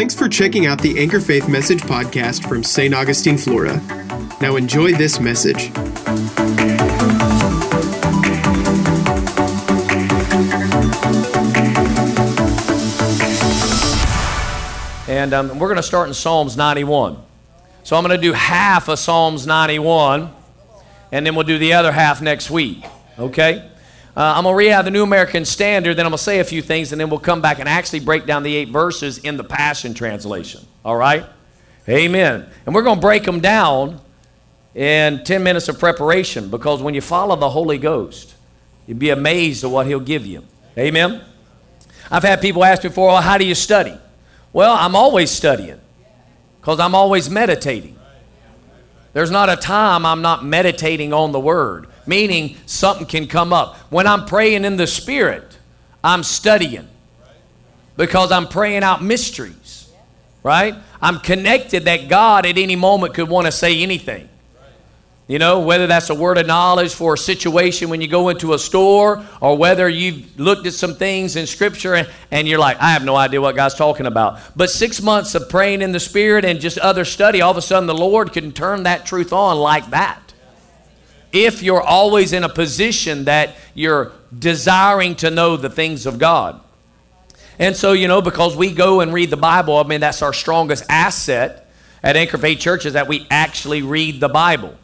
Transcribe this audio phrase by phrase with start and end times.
[0.00, 2.94] Thanks for checking out the Anchor Faith Message podcast from St.
[2.94, 3.82] Augustine, Florida.
[4.40, 5.70] Now enjoy this message.
[15.06, 17.18] And um, we're going to start in Psalms 91.
[17.82, 20.30] So I'm going to do half of Psalms 91,
[21.12, 22.82] and then we'll do the other half next week.
[23.18, 23.70] Okay?
[24.20, 26.40] Uh, I'm going to read out the New American Standard, then I'm going to say
[26.40, 29.16] a few things, and then we'll come back and actually break down the eight verses
[29.16, 30.60] in the Passion Translation.
[30.84, 31.24] All right?
[31.88, 32.46] Amen.
[32.66, 33.98] And we're going to break them down
[34.74, 38.34] in 10 minutes of preparation because when you follow the Holy Ghost,
[38.86, 40.44] you'd be amazed at what He'll give you.
[40.76, 41.22] Amen.
[42.10, 43.96] I've had people ask before, well, how do you study?
[44.52, 45.80] Well, I'm always studying
[46.60, 47.98] because I'm always meditating.
[49.14, 53.76] There's not a time I'm not meditating on the Word, meaning something can come up.
[53.90, 55.56] When I'm praying in the Spirit,
[56.04, 56.88] I'm studying
[57.96, 59.90] because I'm praying out mysteries,
[60.42, 60.74] right?
[61.00, 64.28] I'm connected that God at any moment could want to say anything.
[65.30, 68.52] You know, whether that's a word of knowledge for a situation when you go into
[68.52, 72.78] a store, or whether you've looked at some things in Scripture and, and, you're like,
[72.80, 74.40] I have no idea what God's talking about.
[74.56, 77.62] But six months of praying in the Spirit and just other study, all of a
[77.62, 80.29] sudden the Lord can turn that truth on like that.
[81.32, 86.60] If you're always in a position that you're desiring to know the things of God.
[87.58, 90.32] And so, you know, because we go and read the Bible, I mean, that's our
[90.32, 91.70] strongest asset
[92.02, 94.74] at Anchor Faith Church is that we actually read the Bible.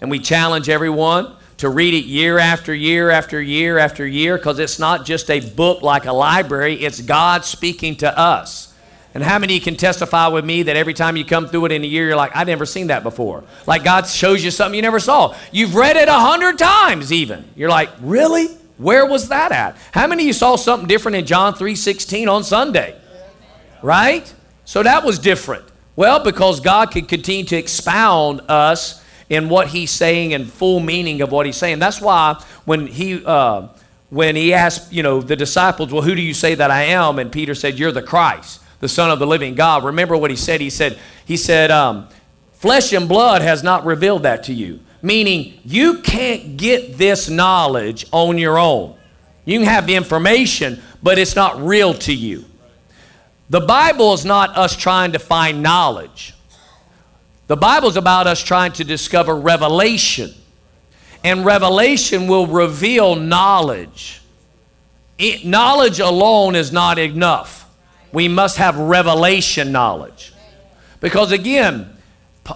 [0.00, 4.58] And we challenge everyone to read it year after year after year after year because
[4.58, 8.74] it's not just a book like a library, it's God speaking to us.
[9.16, 11.82] And how many can testify with me that every time you come through it in
[11.82, 13.44] a year, you're like, I've never seen that before?
[13.66, 15.34] Like God shows you something you never saw.
[15.50, 17.48] You've read it a hundred times even.
[17.56, 18.48] You're like, really?
[18.76, 19.78] Where was that at?
[19.92, 22.94] How many of you saw something different in John 3:16 on Sunday?
[23.80, 24.30] Right?
[24.66, 25.64] So that was different.
[25.96, 31.22] Well, because God could continue to expound us in what he's saying and full meaning
[31.22, 31.78] of what he's saying.
[31.78, 33.68] That's why when he uh,
[34.10, 37.18] when he asked, you know, the disciples, well, who do you say that I am?
[37.18, 39.84] And Peter said, you're the Christ, the Son of the living God.
[39.84, 40.60] Remember what he said?
[40.60, 42.08] He said, he said, um,
[42.52, 44.80] flesh and blood has not revealed that to you.
[45.02, 48.96] Meaning, you can't get this knowledge on your own.
[49.44, 52.44] You can have the information, but it's not real to you.
[53.48, 56.34] The Bible is not us trying to find knowledge.
[57.46, 60.34] The Bible's about us trying to discover revelation.
[61.22, 64.20] And revelation will reveal knowledge.
[65.18, 67.65] It, knowledge alone is not enough.
[68.12, 70.32] We must have revelation knowledge.
[71.00, 71.96] Because again,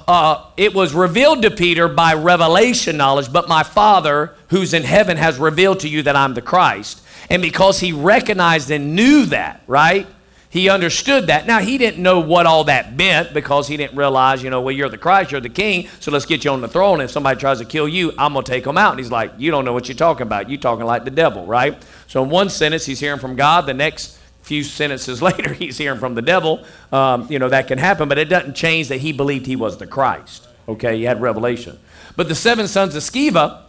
[0.06, 5.16] uh, it was revealed to Peter by revelation knowledge, but my Father who's in heaven
[5.16, 7.02] has revealed to you that I'm the Christ.
[7.28, 10.06] And because he recognized and knew that, right?
[10.50, 11.46] He understood that.
[11.46, 14.74] Now, he didn't know what all that meant because he didn't realize, you know, well,
[14.74, 16.94] you're the Christ, you're the king, so let's get you on the throne.
[16.94, 18.90] And if somebody tries to kill you, I'm going to take them out.
[18.90, 20.50] And he's like, you don't know what you're talking about.
[20.50, 21.80] You're talking like the devil, right?
[22.08, 23.66] So, in one sentence, he's hearing from God.
[23.66, 24.18] The next
[24.50, 26.64] few sentences later, he's hearing from the devil.
[26.90, 29.78] Um, you know, that can happen, but it doesn't change that he believed he was
[29.78, 30.48] the Christ.
[30.68, 31.78] Okay, he had revelation.
[32.16, 33.62] But the seven sons of Sceva,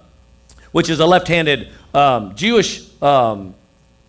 [0.71, 3.53] which is a left handed um, Jewish um,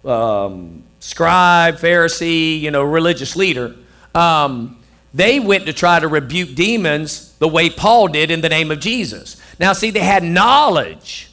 [0.03, 3.77] um scribe, Pharisee, you know, religious leader,
[4.15, 4.79] um,
[5.13, 8.81] they went to try to rebuke demons the way Paul did in the name of
[8.81, 9.37] Jesus.
[9.61, 11.29] Now, see, they had knowledge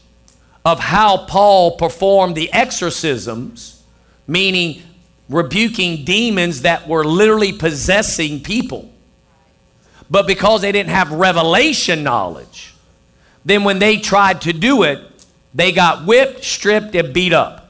[0.66, 3.82] of how Paul performed the exorcisms,
[4.28, 4.84] meaning
[5.30, 8.92] rebuking demons that were literally possessing people.
[10.10, 12.74] But because they didn't have revelation knowledge,
[13.46, 15.00] then when they tried to do it,
[15.54, 17.70] they got whipped, stripped, and beat up.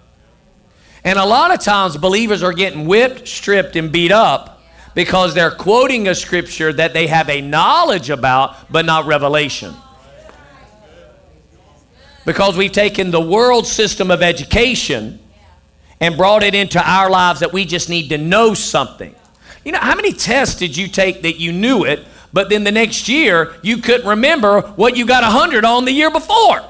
[1.03, 4.61] And a lot of times believers are getting whipped, stripped, and beat up
[4.95, 9.73] because they're quoting a scripture that they have a knowledge about, but not revelation.
[12.25, 15.19] Because we've taken the world system of education
[15.99, 19.13] and brought it into our lives that we just need to know something.
[19.65, 22.71] You know, how many tests did you take that you knew it, but then the
[22.71, 26.63] next year you couldn't remember what you got 100 on the year before?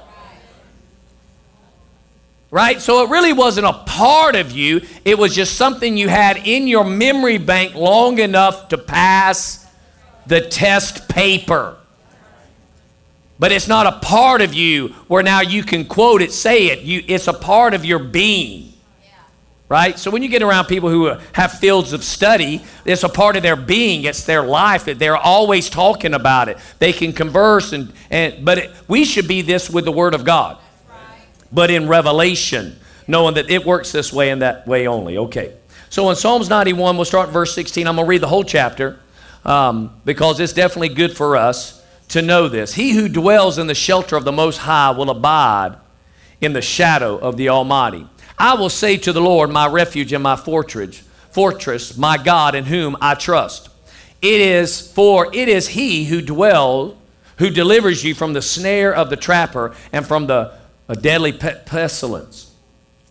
[2.51, 2.81] right?
[2.81, 6.67] So it really wasn't a part of you, it was just something you had in
[6.67, 9.67] your memory bank long enough to pass
[10.27, 11.75] the test paper.
[13.37, 16.79] But it's not a part of you where now you can quote it, say it.
[16.79, 18.68] You, it's a part of your being.
[19.69, 19.99] Right?
[19.99, 23.43] So when you get around people who have fields of study, it's a part of
[23.43, 24.85] their being, it's their life.
[24.85, 26.57] They're always talking about it.
[26.79, 30.25] They can converse and, and but it, we should be this with the word of
[30.25, 30.57] God
[31.51, 35.17] but in revelation, knowing that it works this way and that way only.
[35.17, 35.53] Okay.
[35.89, 37.87] So in Psalms 91, we'll start verse 16.
[37.87, 38.99] I'm going to read the whole chapter
[39.43, 42.73] um, because it's definitely good for us to know this.
[42.73, 45.77] He who dwells in the shelter of the Most High will abide
[46.41, 48.07] in the shadow of the Almighty.
[48.39, 52.63] I will say to the Lord, my refuge and my fortress, fortress, my God in
[52.63, 53.69] whom I trust.
[54.21, 56.95] It is for it is he who dwells,
[57.37, 60.53] who delivers you from the snare of the trapper and from the
[61.01, 62.53] deadly pestilence.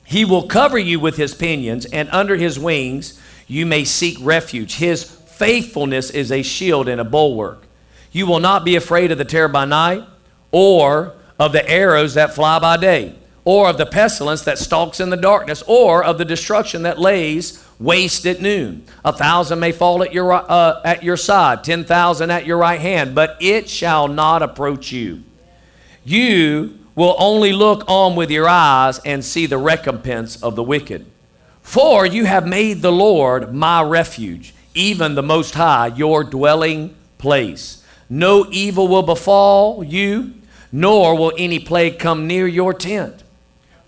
[0.05, 4.77] He will cover you with his pinions, and under his wings you may seek refuge.
[4.77, 7.65] His faithfulness is a shield and a bulwark.
[8.13, 10.05] You will not be afraid of the terror by night,
[10.51, 13.15] or of the arrows that fly by day,
[13.49, 17.65] or of the pestilence that stalks in the darkness, or of the destruction that lays
[17.81, 18.85] waste at noon.
[19.07, 22.79] A thousand may fall at your, uh, at your side, ten thousand at your right
[22.79, 25.23] hand, but it shall not approach you.
[26.05, 31.07] You will only look on with your eyes and see the recompense of the wicked.
[31.63, 37.83] For you have made the Lord my refuge, even the Most High, your dwelling place.
[38.11, 40.35] No evil will befall you,
[40.71, 43.23] nor will any plague come near your tent.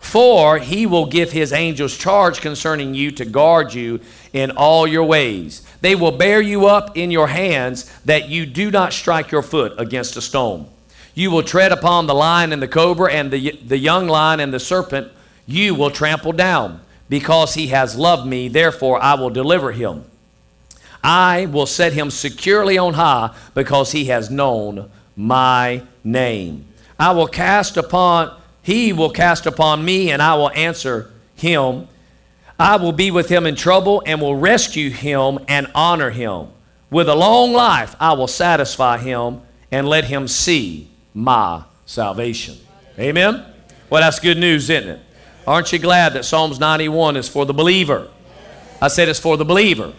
[0.00, 4.00] For he will give his angels charge concerning you to guard you
[4.32, 5.62] in all your ways.
[5.82, 9.74] They will bear you up in your hands that you do not strike your foot
[9.78, 10.66] against a stone.
[11.14, 14.52] You will tread upon the lion and the cobra and the, the young lion and
[14.52, 15.12] the serpent.
[15.46, 16.80] You will trample down.
[17.08, 20.04] Because he has loved me, therefore I will deliver him.
[21.02, 26.66] I will set him securely on high because he has known my name.
[26.98, 28.39] I will cast upon,
[28.70, 31.88] he will cast upon me, and I will answer him.
[32.56, 36.46] I will be with him in trouble and will rescue him and honor him.
[36.88, 39.40] With a long life, I will satisfy him
[39.72, 42.58] and let him see my salvation.
[42.96, 43.44] Amen?
[43.90, 45.00] Well, that's good news, isn't it?
[45.48, 48.08] Aren't you glad that Psalms 91 is for the believer?
[48.80, 49.92] I said it's for the believer.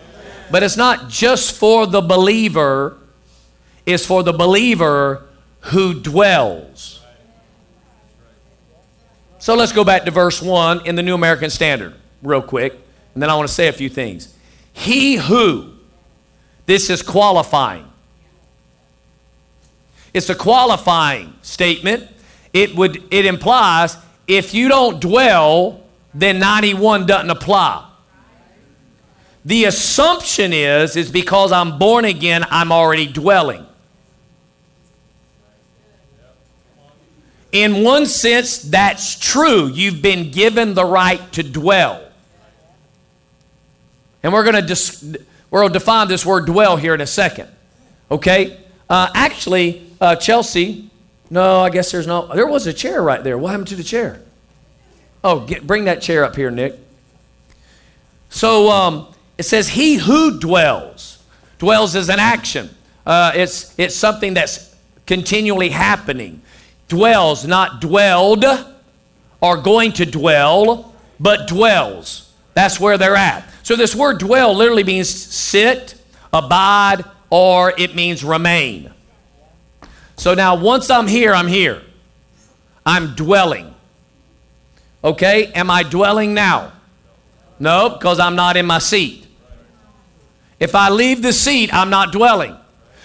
[0.49, 2.97] But it's not just for the believer,
[3.85, 5.27] it's for the believer
[5.59, 7.00] who dwells.
[9.41, 12.73] So let's go back to verse 1 in the New American Standard, real quick,
[13.15, 14.31] and then I want to say a few things.
[14.71, 15.71] He who,
[16.67, 17.91] this is qualifying.
[20.13, 22.07] It's a qualifying statement.
[22.53, 23.97] It would it implies
[24.27, 25.81] if you don't dwell,
[26.13, 27.89] then 91 doesn't apply.
[29.43, 33.65] The assumption is is because I'm born again, I'm already dwelling.
[37.51, 39.67] In one sense, that's true.
[39.67, 42.01] You've been given the right to dwell.
[44.23, 47.49] And we're going to dis- to define this word dwell here in a second.
[48.09, 48.57] Okay?
[48.89, 50.89] Uh, actually, uh, Chelsea,
[51.29, 52.27] no, I guess there's no.
[52.33, 53.37] There was a chair right there.
[53.37, 54.21] What happened to the chair?
[55.23, 56.77] Oh, get, bring that chair up here, Nick.
[58.29, 59.07] So um,
[59.37, 61.23] it says, He who dwells.
[61.59, 62.69] Dwells is an action,
[63.05, 64.75] uh, it's, it's something that's
[65.05, 66.41] continually happening.
[66.91, 68.43] Dwells, not dwelled
[69.39, 72.33] or going to dwell, but dwells.
[72.53, 73.49] That's where they're at.
[73.63, 75.95] So this word dwell literally means sit,
[76.33, 78.91] abide, or it means remain.
[80.17, 81.81] So now, once I'm here, I'm here.
[82.85, 83.73] I'm dwelling.
[85.01, 86.73] Okay, am I dwelling now?
[87.57, 89.25] No, because I'm not in my seat.
[90.59, 92.57] If I leave the seat, I'm not dwelling.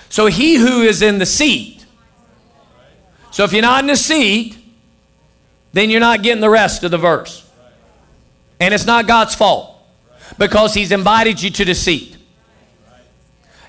[0.09, 1.75] So he who is in the seat.
[3.37, 4.57] So if you're not in the seat,
[5.75, 7.47] then you're not getting the rest of the verse.
[8.59, 9.78] And it's not God's fault
[10.38, 12.16] because he's invited you to the seat.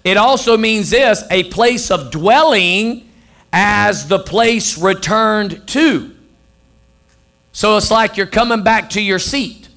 [0.06, 3.12] It also means this a place of dwelling
[3.52, 6.16] as the place returned to.
[7.52, 9.68] So it's like you're coming back to your seat.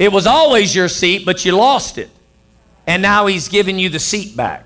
[0.00, 2.10] It was always your seat, but you lost it.
[2.84, 4.65] And now he's giving you the seat back.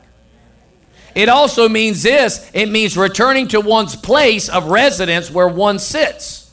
[1.15, 6.53] It also means this it means returning to one's place of residence where one sits.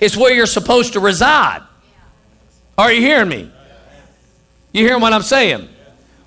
[0.00, 1.62] It's where you're supposed to reside.
[2.78, 3.50] Are you hearing me?
[4.72, 5.68] You hearing what I'm saying?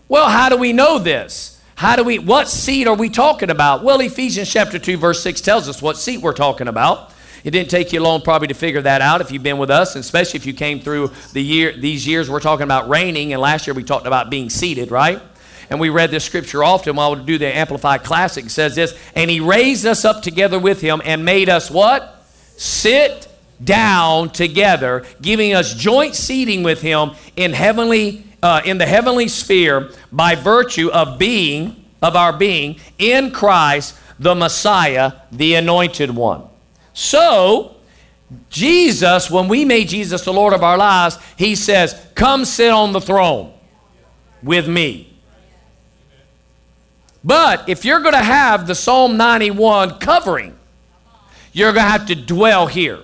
[0.08, 1.62] Well, how do we know this?
[1.76, 3.84] How do we, what seat are we talking about?
[3.84, 7.12] Well, Ephesians chapter 2, verse 6 tells us what seat we're talking about.
[7.44, 9.96] It didn't take you long probably to figure that out if you've been with us,
[9.96, 13.42] and especially if you came through the year, these years we're talking about reigning, and
[13.42, 15.22] last year we talked about being seated, right?
[15.74, 18.48] And we read this scripture often while we do the Amplified Classic.
[18.48, 22.24] Says this, and he raised us up together with him and made us what?
[22.58, 23.28] Sit
[23.64, 29.90] down together, giving us joint seating with him in heavenly uh, in the heavenly sphere
[30.12, 36.44] by virtue of being, of our being in Christ, the Messiah, the anointed one.
[36.94, 37.78] So,
[38.52, 42.94] Jesus, when we made Jesus the Lord of our lives, he says, Come sit on
[42.94, 43.52] the throne
[44.44, 45.13] with me.
[47.24, 50.58] But if you're going to have the Psalm 91 covering,
[51.54, 53.00] you're going to have to dwell here.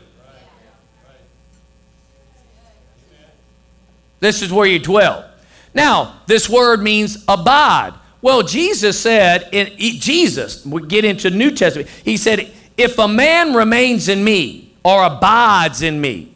[4.19, 5.29] This is where you dwell.
[5.73, 7.93] Now, this word means abide.
[8.21, 13.53] Well, Jesus said, in, Jesus, we get into New Testament, he said, if a man
[13.53, 16.35] remains in me or abides in me,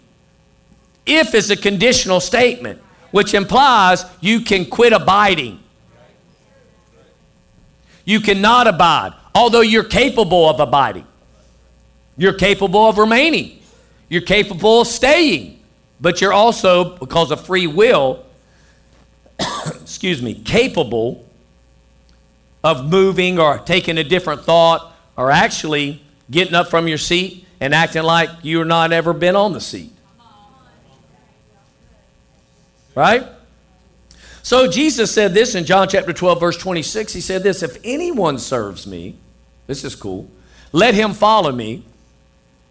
[1.06, 5.62] if is a conditional statement, which implies you can quit abiding.
[8.05, 11.07] You cannot abide, although you're capable of abiding.
[12.17, 13.60] You're capable of remaining.
[14.10, 15.60] You're capable of staying.
[16.00, 18.25] But you're also, because of free will,
[19.81, 21.25] excuse me, capable
[22.63, 27.74] of moving or taking a different thought or actually getting up from your seat and
[27.74, 29.91] acting like you're not ever been on the seat.
[32.95, 33.25] Right?
[34.43, 37.13] So Jesus said this in John chapter 12, verse 26.
[37.13, 39.15] He said this If anyone serves me,
[39.67, 40.29] this is cool,
[40.73, 41.85] let him follow me,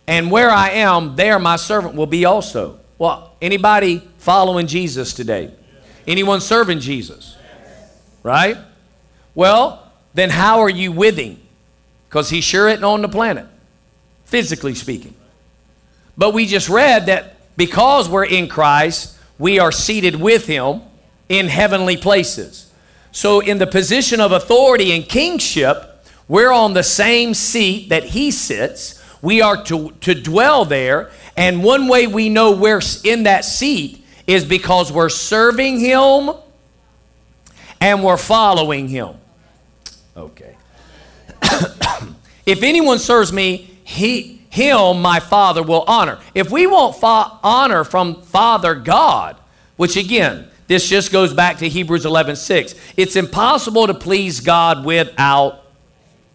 [0.06, 2.78] and where I am, there my servant will be also.
[2.98, 5.50] Well, anybody following Jesus today?
[6.06, 7.36] Anyone serving Jesus?
[8.22, 8.58] Right?
[9.34, 11.40] Well, then how are you with him?
[12.06, 13.46] Because he sure isn't on the planet,
[14.26, 15.14] physically speaking.
[16.18, 20.82] But we just read that because we're in Christ, we are seated with him
[21.32, 22.70] in heavenly places.
[23.10, 28.30] So, in the position of authority and kingship, we're on the same seat that he
[28.30, 29.02] sits.
[29.22, 31.10] We are to, to dwell there.
[31.34, 36.30] And one way we know we're in that seat is because we're serving him
[37.80, 39.14] and we're following him.
[40.14, 40.56] Okay.
[42.46, 46.18] if anyone serves me, he, him my Father will honor.
[46.34, 49.36] If we want fa- honor from Father God,
[49.76, 52.74] which again, this just goes back to Hebrews 11 6.
[52.96, 55.60] It's impossible to please God without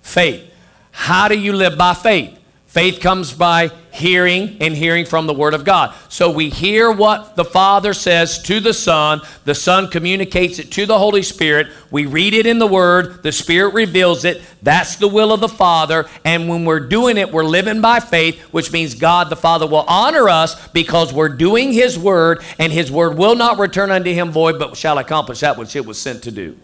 [0.04, 0.54] faith.
[0.92, 2.38] How do you live by faith?
[2.78, 5.96] Faith comes by hearing and hearing from the Word of God.
[6.10, 10.86] So we hear what the Father says to the Son, the Son communicates it to
[10.86, 11.70] the Holy Spirit.
[11.90, 14.44] We read it in the Word, the Spirit reveals it.
[14.62, 16.08] That's the will of the Father.
[16.24, 19.86] And when we're doing it, we're living by faith, which means God the Father will
[19.88, 24.30] honor us because we're doing His Word, and His Word will not return unto Him
[24.30, 26.56] void, but shall accomplish that which it was sent to do.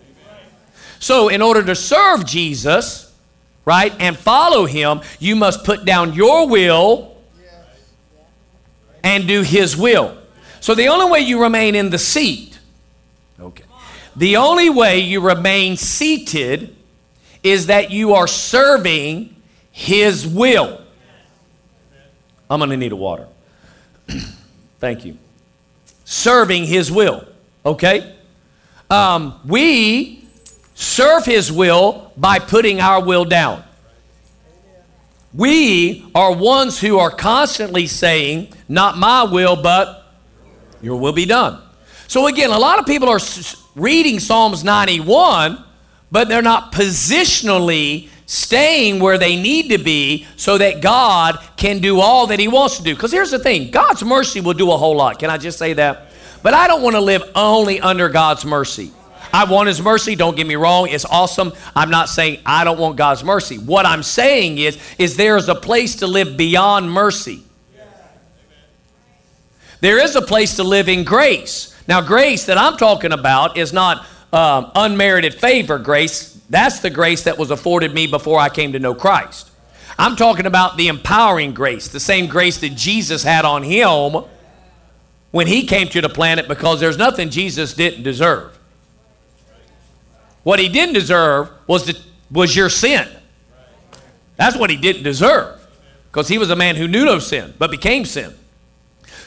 [0.99, 3.02] So, in order to serve Jesus,
[3.65, 7.15] right, and follow him, you must put down your will
[9.03, 10.17] and do his will.
[10.59, 12.57] So the only way you remain in the seat,
[13.39, 13.65] okay,
[14.15, 16.75] the only way you remain seated
[17.43, 19.35] is that you are serving
[19.71, 20.79] his will.
[22.49, 23.27] I'm going to need a water.
[24.79, 25.17] Thank you.
[26.05, 27.25] Serving his will,
[27.65, 28.15] okay?
[28.89, 30.22] Um, we
[30.83, 33.63] serve His will by putting our will down.
[35.33, 40.13] We are ones who are constantly saying, Not my will, but
[40.81, 41.59] your will be done.
[42.07, 43.19] So, again, a lot of people are
[43.75, 45.63] reading Psalms 91,
[46.11, 51.99] but they're not positionally staying where they need to be so that God can do
[51.99, 52.93] all that He wants to do.
[52.93, 55.17] Because here's the thing God's mercy will do a whole lot.
[55.17, 56.11] Can I just say that?
[56.43, 58.91] But I don't want to live only under God's mercy.
[59.33, 60.15] I want His mercy.
[60.15, 60.87] Don't get me wrong.
[60.87, 61.53] It's awesome.
[61.75, 63.57] I'm not saying I don't want God's mercy.
[63.57, 67.43] What I'm saying is, is there is a place to live beyond mercy.
[69.81, 71.75] There is a place to live in grace.
[71.87, 76.39] Now, grace that I'm talking about is not um, unmerited favor grace.
[76.49, 79.51] That's the grace that was afforded me before I came to know Christ.
[79.97, 84.23] I'm talking about the empowering grace, the same grace that Jesus had on him
[85.31, 88.57] when he came to the planet because there's nothing Jesus didn't deserve.
[90.43, 91.97] What he didn't deserve was, the,
[92.29, 93.07] was your sin.
[94.35, 95.59] That's what he didn't deserve
[96.11, 98.33] because he was a man who knew no sin but became sin.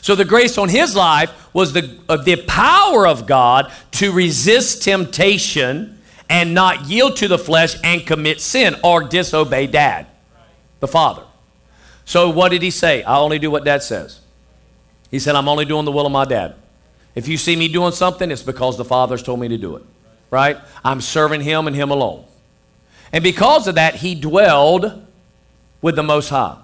[0.03, 4.83] So the grace on his life was the, uh, the power of God to resist
[4.83, 10.07] temptation and not yield to the flesh and commit sin or disobey dad,
[10.81, 11.23] the father.
[12.05, 13.03] So what did he say?
[13.03, 14.21] I only do what dad says.
[15.11, 16.57] He said, I'm only doing the will of my dad.
[17.15, 19.85] If you see me doing something, it's because the father's told me to do it
[20.31, 20.59] right?
[20.85, 22.25] I'm serving him and him alone.
[23.13, 25.07] And because of that, he dwelled
[25.81, 26.59] with the Most High.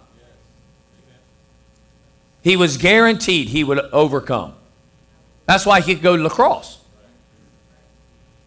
[2.43, 4.55] He was guaranteed he would overcome.
[5.47, 6.79] That's why he could go to the cross.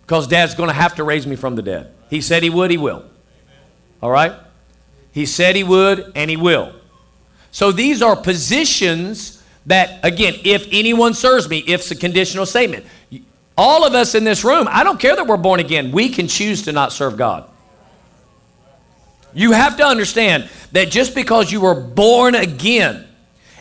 [0.01, 1.93] Because dad's going to have to raise me from the dead.
[2.09, 3.05] He said he would, he will.
[4.01, 4.33] All right?
[5.11, 6.73] He said he would, and he will.
[7.51, 12.85] So these are positions that, again, if anyone serves me, if it's a conditional statement.
[13.57, 16.27] All of us in this room, I don't care that we're born again, we can
[16.27, 17.49] choose to not serve God.
[19.33, 23.05] You have to understand that just because you were born again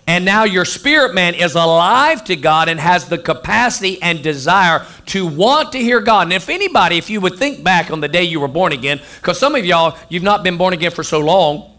[0.07, 4.87] and now your spirit man is alive to God and has the capacity and desire
[5.07, 6.23] to want to hear God.
[6.23, 9.01] And if anybody, if you would think back on the day you were born again,
[9.17, 11.73] because some of y'all, you've not been born again for so long,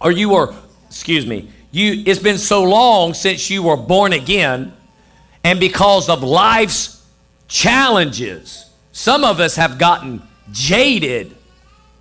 [0.00, 0.54] or you were,
[0.86, 4.72] excuse me, you, it's been so long since you were born again,
[5.44, 6.95] and because of life's
[7.48, 10.22] challenges, some of us have gotten
[10.52, 11.36] jaded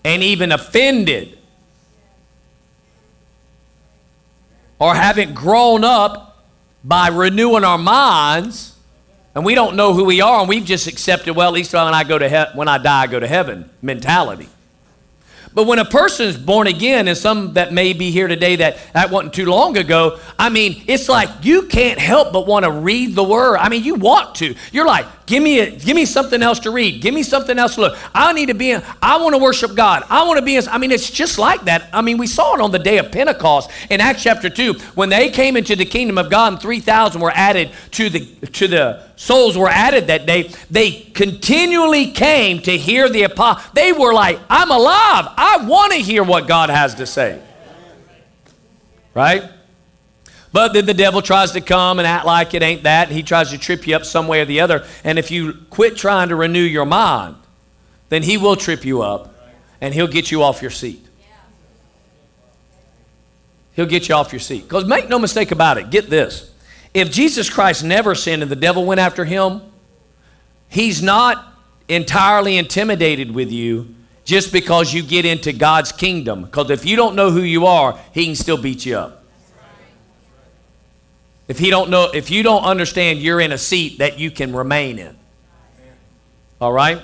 [0.04, 1.38] and even offended
[4.80, 6.44] or haven't grown up
[6.84, 8.76] by renewing our minds
[9.34, 11.82] and we don't know who we are and we've just accepted well at least when
[11.82, 14.48] i go to he- when i die i go to heaven mentality
[15.56, 18.78] but when a person is born again, and some that may be here today that
[18.92, 22.72] that wasn't too long ago, I mean, it's like you can't help but want to
[22.72, 23.56] read the word.
[23.60, 24.54] I mean, you want to.
[24.74, 27.02] You're like, give me a, give me something else to read.
[27.02, 27.98] Give me something else to look.
[28.14, 30.04] I need to be in, I want to worship God.
[30.10, 31.90] I want to be in, I mean, it's just like that.
[31.94, 35.10] I mean, we saw it on the day of Pentecost in Acts chapter 2 when
[35.10, 39.04] they came into the kingdom of God and 3,000 were added to the to the
[39.16, 40.52] souls were added that day.
[40.70, 43.64] They continually came to hear the apostle.
[43.74, 45.28] They were like, I'm alive.
[45.38, 47.42] I want to hear what God has to say.
[49.14, 49.50] Right?
[50.56, 53.10] But then the devil tries to come and act like it ain't that.
[53.10, 54.86] He tries to trip you up some way or the other.
[55.04, 57.36] And if you quit trying to renew your mind,
[58.08, 59.36] then he will trip you up
[59.82, 61.06] and he'll get you off your seat.
[63.74, 64.64] He'll get you off your seat.
[64.64, 66.50] Because make no mistake about it, get this.
[66.94, 69.60] If Jesus Christ never sinned and the devil went after him,
[70.70, 71.54] he's not
[71.90, 73.94] entirely intimidated with you
[74.24, 76.44] just because you get into God's kingdom.
[76.44, 79.15] Because if you don't know who you are, he can still beat you up.
[81.48, 84.56] If he don't know, if you don't understand you're in a seat that you can
[84.56, 85.16] remain in.
[86.60, 87.02] All right?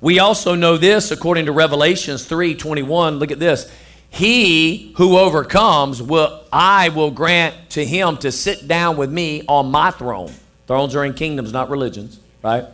[0.00, 3.18] We also know this according to Revelations 3:21.
[3.18, 3.70] Look at this.
[4.08, 9.70] He who overcomes will I will grant to him to sit down with me on
[9.70, 10.32] my throne.
[10.66, 12.64] Thrones are in kingdoms, not religions, right?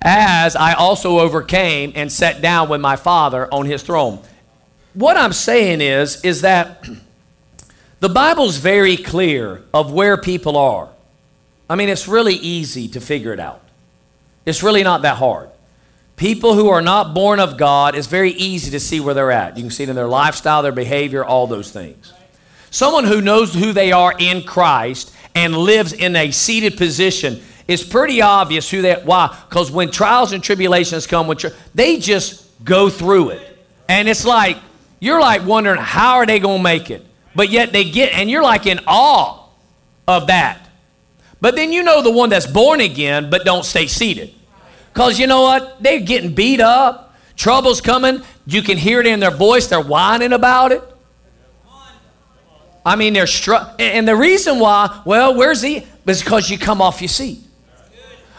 [0.00, 4.20] As I also overcame and sat down with my Father on his throne.
[4.94, 6.84] What I'm saying is is that
[8.02, 10.88] the Bible's very clear of where people are.
[11.70, 13.62] I mean, it's really easy to figure it out.
[14.44, 15.50] It's really not that hard.
[16.16, 19.56] People who are not born of God, it's very easy to see where they're at.
[19.56, 22.12] You can see it in their lifestyle, their behavior, all those things.
[22.72, 27.84] Someone who knows who they are in Christ and lives in a seated position, it's
[27.84, 31.38] pretty obvious who they why because when trials and tribulations come when
[31.72, 34.56] they just go through it and it's like
[34.98, 38.30] you're like wondering how are they going to make it but yet they get and
[38.30, 39.48] you're like in awe
[40.06, 40.68] of that
[41.40, 44.34] but then you know the one that's born again but don't stay seated
[44.92, 45.82] because you know what?
[45.82, 47.14] They're getting beat up.
[47.36, 48.22] Trouble's coming.
[48.46, 49.66] You can hear it in their voice.
[49.66, 50.82] They're whining about it.
[52.84, 53.76] I mean, they're struck.
[53.78, 55.86] And the reason why, well, where's he?
[56.06, 57.40] Is because you come off your seat.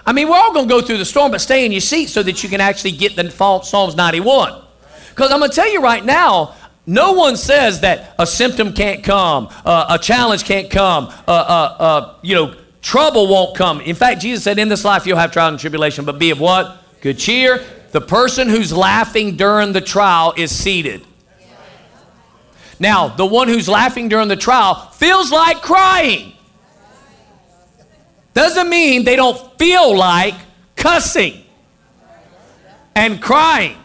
[0.05, 2.07] I mean, we're all going to go through the storm, but stay in your seat
[2.07, 4.61] so that you can actually get the Psalms 91.
[5.09, 9.03] Because I'm going to tell you right now, no one says that a symptom can't
[9.03, 13.79] come, uh, a challenge can't come, uh, uh, uh you know, Trouble won't come.
[13.79, 16.39] In fact, Jesus said, In this life you'll have trial and tribulation, but be of
[16.39, 16.83] what?
[16.99, 17.63] Good cheer.
[17.91, 21.01] The person who's laughing during the trial is seated.
[22.79, 26.33] Now, the one who's laughing during the trial feels like crying.
[28.33, 30.35] Doesn't mean they don't feel like
[30.75, 31.41] cussing
[32.95, 33.77] and crying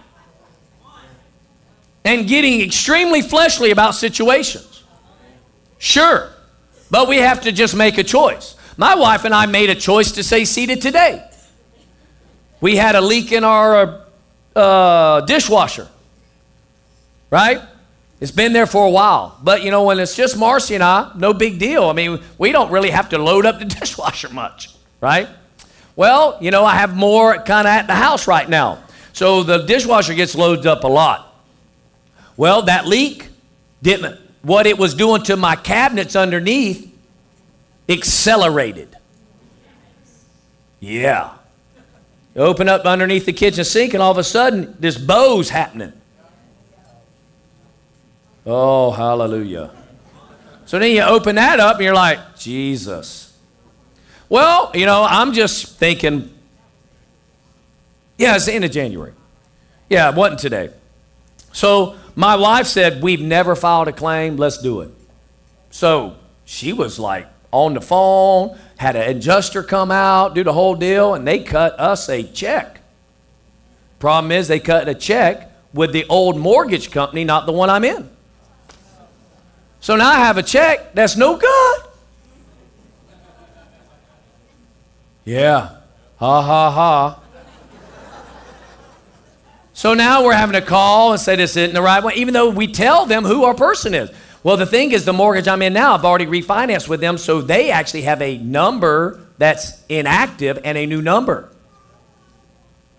[2.09, 4.83] and getting extremely fleshly about situations.
[5.77, 6.31] Sure,
[6.91, 8.57] but we have to just make a choice.
[8.79, 11.23] My wife and I made a choice to stay seated today.
[12.63, 14.07] We had a leak in our
[14.57, 15.87] uh, dishwasher,
[17.31, 17.61] right?
[18.21, 19.39] It's been there for a while.
[19.43, 21.85] But you know, when it's just Marcy and I, no big deal.
[21.91, 24.71] I mean, we don't really have to load up the dishwasher much,
[25.03, 25.29] right?
[25.95, 28.83] Well, you know, I have more kind of at the house right now.
[29.13, 31.28] So the dishwasher gets loaded up a lot.
[32.39, 33.29] Well, that leak
[33.83, 36.97] didn't, what it was doing to my cabinets underneath
[37.89, 38.97] accelerated.
[40.79, 41.33] Yeah.
[42.37, 45.93] You open up underneath the kitchen sink, and all of a sudden, this bow's happening.
[48.47, 49.73] Oh, hallelujah.
[50.65, 53.37] So then you open that up, and you're like, Jesus.
[54.29, 56.33] Well, you know, I'm just thinking,
[58.17, 59.15] yeah, it's the end of January.
[59.91, 60.71] Yeah, it wasn't today.
[61.53, 64.91] So my wife said, We've never filed a claim, let's do it.
[65.71, 70.75] So she was like on the phone, had an adjuster come out, do the whole
[70.75, 72.81] deal, and they cut us a check.
[74.01, 77.85] Problem is, they cut a check with the old mortgage company, not the one I'm
[77.85, 78.11] in.
[79.79, 81.81] So now I have a check that's no good.
[85.25, 85.77] Yeah.
[86.17, 87.23] Ha ha ha.
[89.79, 92.51] So now we're having to call and say this isn't the right one, even though
[92.51, 94.11] we tell them who our person is.
[94.43, 97.41] Well, the thing is, the mortgage I'm in now, I've already refinanced with them, so
[97.41, 101.53] they actually have a number that's inactive and a new number.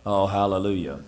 [0.06, 1.02] Oh, hallelujah.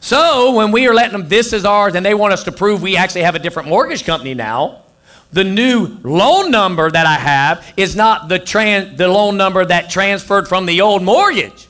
[0.00, 2.82] So when we are letting them, this is ours, and they want us to prove
[2.82, 4.82] we actually have a different mortgage company now,
[5.30, 9.88] the new loan number that I have is not the, tran- the loan number that
[9.88, 11.68] transferred from the old mortgage.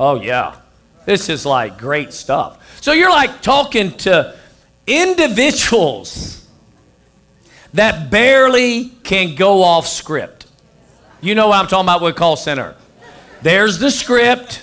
[0.00, 0.56] Oh, yeah.
[1.04, 2.80] This is like great stuff.
[2.80, 4.36] So you're like talking to
[4.86, 6.46] individuals
[7.74, 10.46] that barely can go off script.
[11.20, 12.74] You know what I'm talking about with call center.
[13.42, 14.62] There's the script,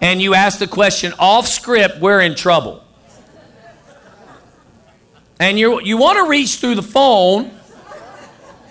[0.00, 2.82] and you ask the question off script, we're in trouble.
[5.38, 7.50] And you you want to reach through the phone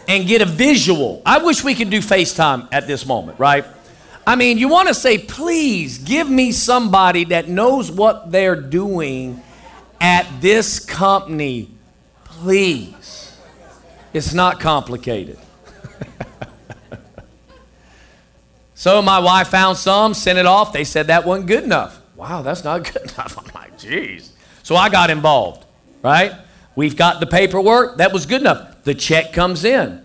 [0.08, 1.22] and get a visual.
[1.26, 3.66] I wish we could do FaceTime at this moment, right?
[4.28, 9.42] I mean, you want to say, please give me somebody that knows what they're doing
[10.02, 11.70] at this company.
[12.24, 13.38] Please.
[14.14, 15.38] It's not complicated.
[18.74, 20.74] so my wife found some, sent it off.
[20.74, 22.02] They said that wasn't good enough.
[22.16, 23.38] Wow, that's not good enough.
[23.38, 24.34] I'm like, geez.
[24.64, 25.66] So I got involved,
[26.02, 26.34] right?
[26.76, 27.98] We've got the paperwork.
[27.98, 28.84] That was good enough.
[28.84, 30.02] The check comes in.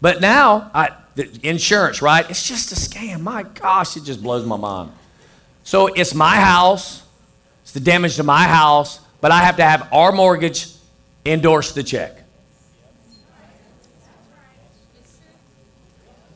[0.00, 2.28] But now, I, the insurance, right?
[2.30, 3.20] It's just a scam.
[3.20, 4.92] My gosh, it just blows my mind.
[5.64, 7.02] So it's my house,
[7.62, 10.68] it's the damage to my house, but I have to have our mortgage
[11.24, 12.22] endorse the check.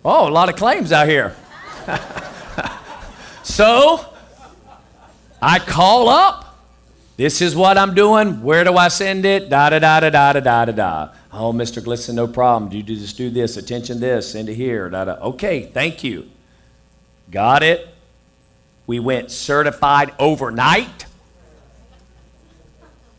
[0.05, 1.37] Oh, a lot of claims out here.
[3.43, 4.05] so
[5.41, 6.47] I call up.
[7.17, 8.43] This is what I'm doing.
[8.43, 9.51] Where do I send it?
[9.51, 11.09] Da da da da da da da da.
[11.33, 11.83] Oh, Mr.
[11.83, 12.71] Glisson, no problem.
[12.71, 13.57] Do you just do this?
[13.57, 14.89] Attention this, it here.
[14.89, 15.13] Da, da.
[15.15, 16.29] Okay, thank you.
[17.31, 17.89] Got it.
[18.87, 21.07] We went certified overnight.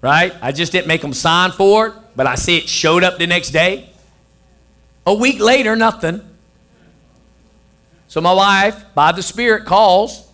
[0.02, 0.34] Right?
[0.42, 3.28] I just didn't make them sign for it, but I see it showed up the
[3.28, 3.90] next day.
[5.06, 6.22] A week later, nothing.
[8.08, 10.28] So my wife, by the Spirit, calls,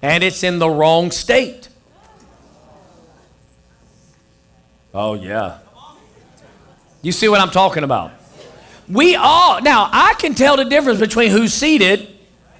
[0.00, 1.68] and it's in the wrong state.
[4.94, 5.58] Oh, yeah.
[7.02, 8.12] You see what I'm talking about?
[8.88, 12.08] We all, now I can tell the difference between who's seated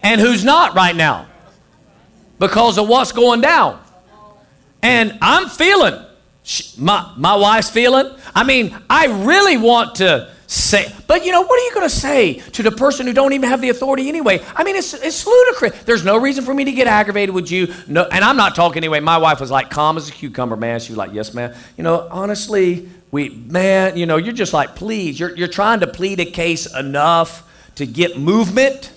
[0.02, 1.26] and who's not right now
[2.38, 3.80] because of what's going down.
[4.82, 6.02] And I'm feeling,
[6.78, 8.14] my, my wife's feeling.
[8.34, 11.94] I mean, I really want to say, but you know, what are you going to
[11.94, 14.42] say to the person who don't even have the authority anyway?
[14.56, 15.82] I mean, it's, it's ludicrous.
[15.84, 17.72] There's no reason for me to get aggravated with you.
[17.86, 19.00] No, and I'm not talking anyway.
[19.00, 20.80] My wife was like calm as a cucumber, man.
[20.80, 21.54] She was like, yes, man.
[21.76, 25.86] You know, honestly, we, man, you know, you're just like, please, you're, you're trying to
[25.86, 27.42] plead a case enough
[27.74, 28.92] to get movement.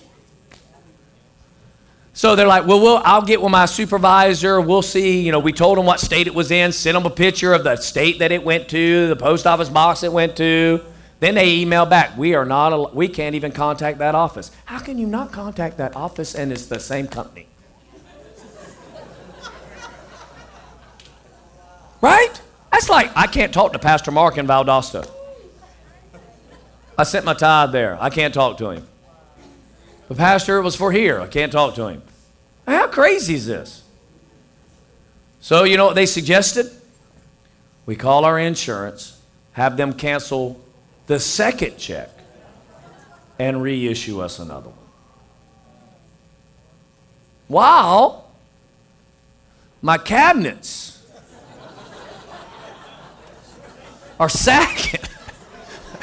[2.12, 4.60] So they're like, well, we'll, I'll get with my supervisor.
[4.60, 5.20] We'll see.
[5.22, 7.64] You know, we told them what state it was in, sent them a picture of
[7.64, 10.80] the state that it went to, the post office box it went to.
[11.18, 14.50] Then they email back, we are not, we can't even contact that office.
[14.66, 17.48] How can you not contact that office and it's the same company?
[22.04, 22.40] right?
[22.74, 25.08] That's like, I can't talk to Pastor Mark in Valdosta.
[26.98, 27.96] I sent my tithe there.
[28.00, 28.84] I can't talk to him.
[30.08, 31.20] The pastor was for here.
[31.20, 32.02] I can't talk to him.
[32.66, 33.84] How crazy is this?
[35.40, 36.68] So, you know what they suggested?
[37.86, 40.60] We call our insurance, have them cancel
[41.06, 42.10] the second check,
[43.38, 44.88] and reissue us another one.
[47.46, 48.32] While
[49.80, 50.93] my cabinets
[54.18, 55.00] are sagging.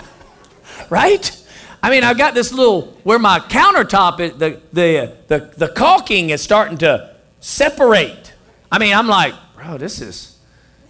[0.90, 1.38] right?
[1.84, 6.30] I mean, I've got this little where my countertop is, the, the, the, the caulking
[6.30, 8.34] is starting to separate.
[8.72, 10.38] I mean, I'm like, bro, this is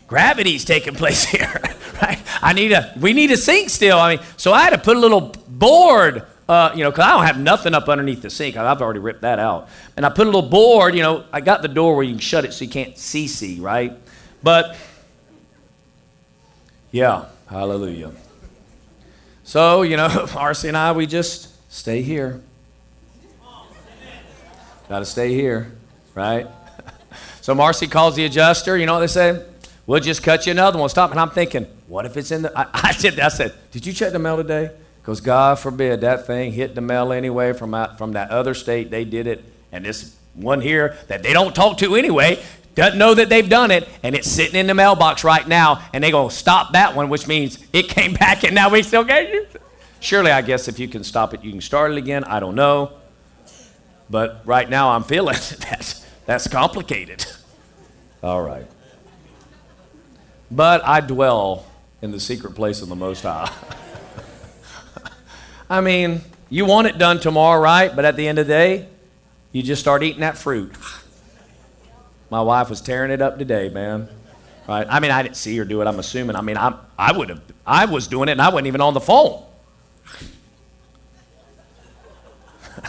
[0.08, 1.62] gravity's taking place here,
[2.02, 2.20] right?
[2.42, 3.98] I need a, we need a sink still.
[3.98, 7.12] I mean, so I had to put a little board, uh, you know, because I
[7.12, 8.58] don't have nothing up underneath the sink.
[8.58, 9.70] I've already ripped that out.
[9.96, 12.20] And I put a little board, you know, I got the door where you can
[12.20, 13.98] shut it so you can't see see, right?
[14.44, 14.76] But
[16.92, 18.12] yeah, hallelujah.
[19.44, 22.42] So, you know, Marcy and I, we just stay here.
[24.90, 25.72] Got to stay here,
[26.16, 26.48] right?
[27.42, 28.78] So Marcy calls the adjuster.
[28.78, 29.44] You know what they say?
[29.88, 30.88] We'll just cut you another one.
[30.90, 31.10] Stop.
[31.10, 32.56] And I'm thinking, what if it's in the.
[32.56, 34.70] I, I, said, I said, did you check the mail today?
[35.02, 38.92] Because God forbid that thing hit the mail anyway from, out, from that other state.
[38.92, 39.44] They did it.
[39.72, 42.42] And this one here that they don't talk to anyway
[42.76, 43.88] doesn't know that they've done it.
[44.04, 45.84] And it's sitting in the mailbox right now.
[45.94, 49.04] And they go, stop that one, which means it came back and now we still
[49.04, 49.48] get you.
[50.00, 52.24] Surely, I guess if you can stop it, you can start it again.
[52.24, 52.94] I don't know.
[54.10, 55.36] But right now, I'm feeling
[55.70, 57.26] that's, that's complicated.
[58.24, 58.66] All right.
[60.50, 61.66] But I dwell
[62.02, 63.52] in the secret place of the Most High.
[65.70, 67.96] I mean, you want it done tomorrow, right?
[67.96, 68.88] But at the end of the day,
[69.54, 70.74] you just start eating that fruit.
[72.32, 74.08] My wife was tearing it up today, man.
[74.66, 74.88] Right?
[74.90, 75.86] I mean, I didn't see her do it.
[75.86, 76.38] I'm assuming.
[76.38, 77.42] I mean, I, I would have.
[77.68, 79.44] I was doing it, and I wasn't even on the phone.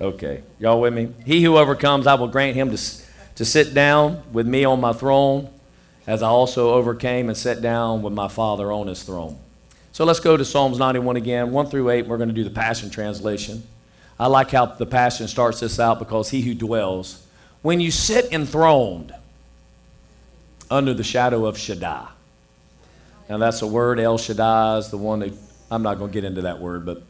[0.00, 1.12] okay, y'all with me?
[1.26, 2.82] He who overcomes, I will grant him to,
[3.34, 5.50] to sit down with me on my throne,
[6.06, 9.38] as I also overcame and sat down with my Father on his throne.
[9.92, 12.06] So let's go to Psalms 91 again, 1 through 8.
[12.06, 13.62] We're going to do the Passion Translation.
[14.18, 17.25] I like how the Passion starts this out because he who dwells,
[17.62, 19.14] when you sit enthroned
[20.70, 22.08] under the shadow of Shaddai.
[23.28, 25.32] Now that's a word, El Shaddai is the one that,
[25.70, 27.02] I'm not going to get into that word, but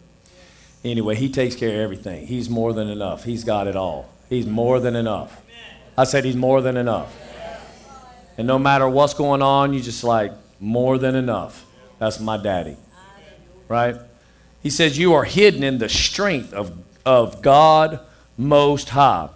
[0.85, 2.27] anyway, he takes care of everything.
[2.27, 3.25] He's more than enough.
[3.25, 4.11] He's got it all.
[4.29, 5.43] He's more than enough.
[5.97, 7.15] I said he's more than enough.
[8.39, 11.65] And no matter what's going on, you just like, more than enough.
[11.99, 12.77] That's my daddy.
[13.69, 13.97] Right?
[14.63, 18.01] He says, You are hidden in the strength of, of God
[18.37, 19.29] Most High.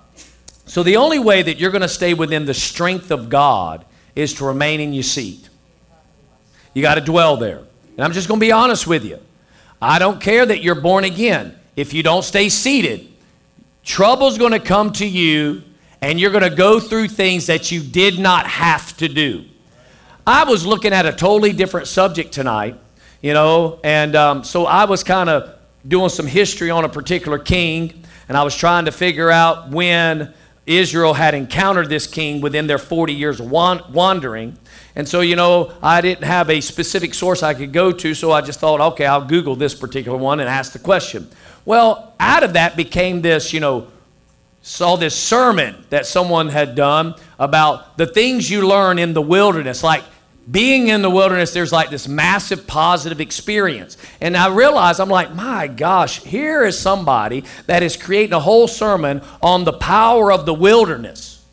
[0.70, 4.34] So the only way that you're going to stay within the strength of God is
[4.34, 5.48] to remain in your seat.
[6.74, 7.58] You got to dwell there.
[7.96, 9.18] And I'm just going to be honest with you.
[9.82, 11.58] I don't care that you're born again.
[11.74, 13.08] If you don't stay seated,
[13.82, 15.64] trouble's going to come to you
[16.02, 19.46] and you're going to go through things that you did not have to do.
[20.24, 22.78] I was looking at a totally different subject tonight,
[23.20, 25.52] you know, and um, so I was kind of
[25.88, 30.32] doing some history on a particular king, and I was trying to figure out when
[30.70, 34.56] Israel had encountered this king within their 40 years of wandering.
[34.94, 38.30] And so, you know, I didn't have a specific source I could go to, so
[38.30, 41.28] I just thought, okay, I'll Google this particular one and ask the question.
[41.64, 43.88] Well, out of that became this, you know,
[44.62, 49.82] saw this sermon that someone had done about the things you learn in the wilderness.
[49.82, 50.04] Like
[50.48, 53.96] being in the wilderness, there's like this massive positive experience.
[54.20, 58.68] And I realized, I'm like, my gosh, here is somebody that is creating a whole
[58.68, 61.44] sermon on the power of the wilderness.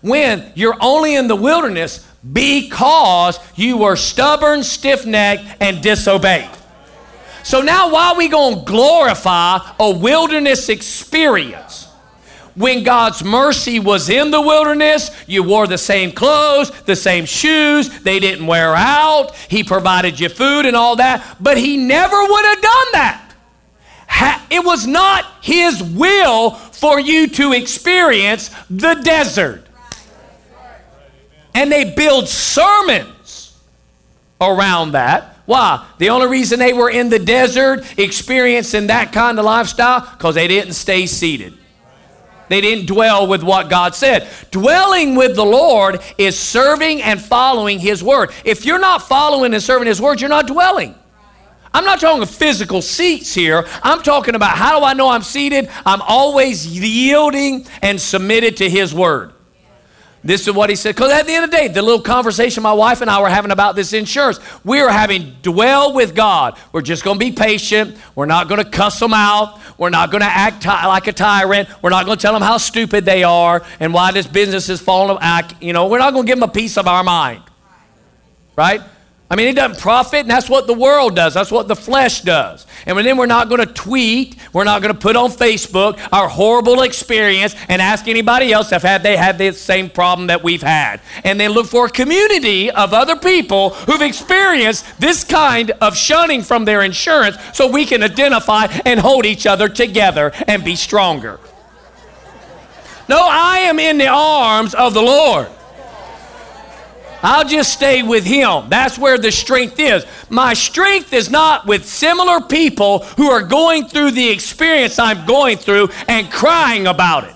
[0.00, 6.50] When you're only in the wilderness because you were stubborn, stiff necked, and disobeyed.
[7.42, 11.88] So now, why are we going to glorify a wilderness experience?
[12.54, 17.88] When God's mercy was in the wilderness, you wore the same clothes, the same shoes,
[18.00, 19.34] they didn't wear out.
[19.48, 23.20] He provided you food and all that, but He never would have done that.
[24.50, 29.66] It was not His will for you to experience the desert.
[31.54, 33.58] And they build sermons
[34.40, 35.38] around that.
[35.46, 35.84] Why?
[35.98, 40.46] The only reason they were in the desert experiencing that kind of lifestyle because they
[40.46, 41.58] didn't stay seated.
[42.48, 44.28] They didn't dwell with what God said.
[44.50, 48.30] Dwelling with the Lord is serving and following His word.
[48.44, 50.94] If you're not following and serving His word, you're not dwelling.
[51.74, 53.66] I'm not talking of physical seats here.
[53.82, 55.68] I'm talking about how do I know I'm seated?
[55.84, 59.33] I'm always yielding and submitted to His word.
[60.24, 60.94] This is what he said.
[60.94, 63.28] Because at the end of the day, the little conversation my wife and I were
[63.28, 66.58] having about this insurance, we are having dwell with God.
[66.72, 67.98] We're just going to be patient.
[68.14, 69.60] We're not going to cuss them out.
[69.76, 71.68] We're not going to act ty- like a tyrant.
[71.82, 74.80] We're not going to tell them how stupid they are and why this business is
[74.80, 75.18] falling.
[75.18, 75.62] Apart.
[75.62, 77.42] You know, we're not going to give them a piece of our mind.
[78.56, 78.80] Right?
[79.34, 81.34] I mean, it doesn't profit, and that's what the world does.
[81.34, 82.68] That's what the flesh does.
[82.86, 86.28] And then we're not going to tweet, we're not going to put on Facebook our
[86.28, 90.62] horrible experience and ask anybody else if had they had the same problem that we've
[90.62, 91.00] had.
[91.24, 96.42] And then look for a community of other people who've experienced this kind of shunning
[96.42, 101.40] from their insurance so we can identify and hold each other together and be stronger.
[103.08, 105.48] No, I am in the arms of the Lord.
[107.24, 108.68] I'll just stay with Him.
[108.68, 110.04] That's where the strength is.
[110.28, 115.56] My strength is not with similar people who are going through the experience I'm going
[115.56, 117.34] through and crying about it.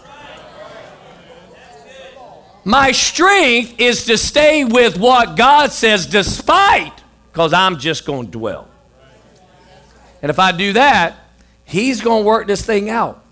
[2.65, 6.93] My strength is to stay with what God says despite,
[7.33, 8.69] because I'm just going to dwell.
[10.21, 11.17] And if I do that,
[11.65, 13.25] He's going to work this thing out.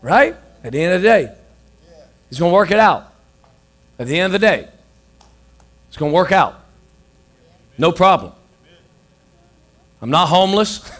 [0.00, 0.34] Right?
[0.64, 1.34] At the end of the day,
[2.30, 3.11] He's going to work it out.
[4.02, 4.68] At the end of the day,
[5.86, 6.60] it's going to work out.
[7.78, 8.32] No problem.
[10.00, 10.90] I'm not homeless.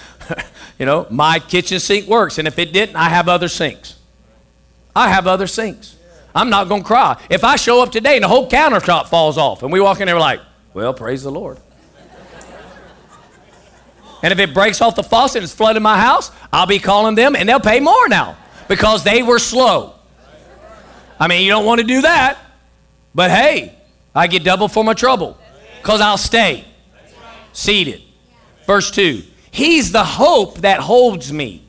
[0.80, 3.94] you know, my kitchen sink works, and if it didn't, I have other sinks.
[4.96, 5.94] I have other sinks.
[6.34, 7.16] I'm not going to cry.
[7.30, 10.08] If I show up today and the whole countertop falls off, and we walk in
[10.08, 10.40] there like,
[10.74, 11.58] well, praise the Lord.
[14.24, 17.14] and if it breaks off the faucet and it's flooding my house, I'll be calling
[17.14, 18.36] them, and they'll pay more now
[18.66, 19.95] because they were slow.
[21.18, 22.38] I mean, you don't want to do that,
[23.14, 23.74] but hey,
[24.14, 25.38] I get double for my trouble
[25.80, 26.64] because I'll stay
[27.52, 28.02] seated.
[28.66, 31.62] Verse 2 He's the hope that holds me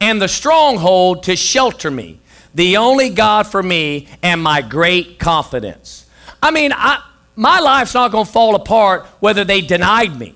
[0.00, 2.20] and the stronghold to shelter me,
[2.54, 6.06] the only God for me and my great confidence.
[6.42, 7.02] I mean, I,
[7.36, 10.34] my life's not going to fall apart whether they denied me.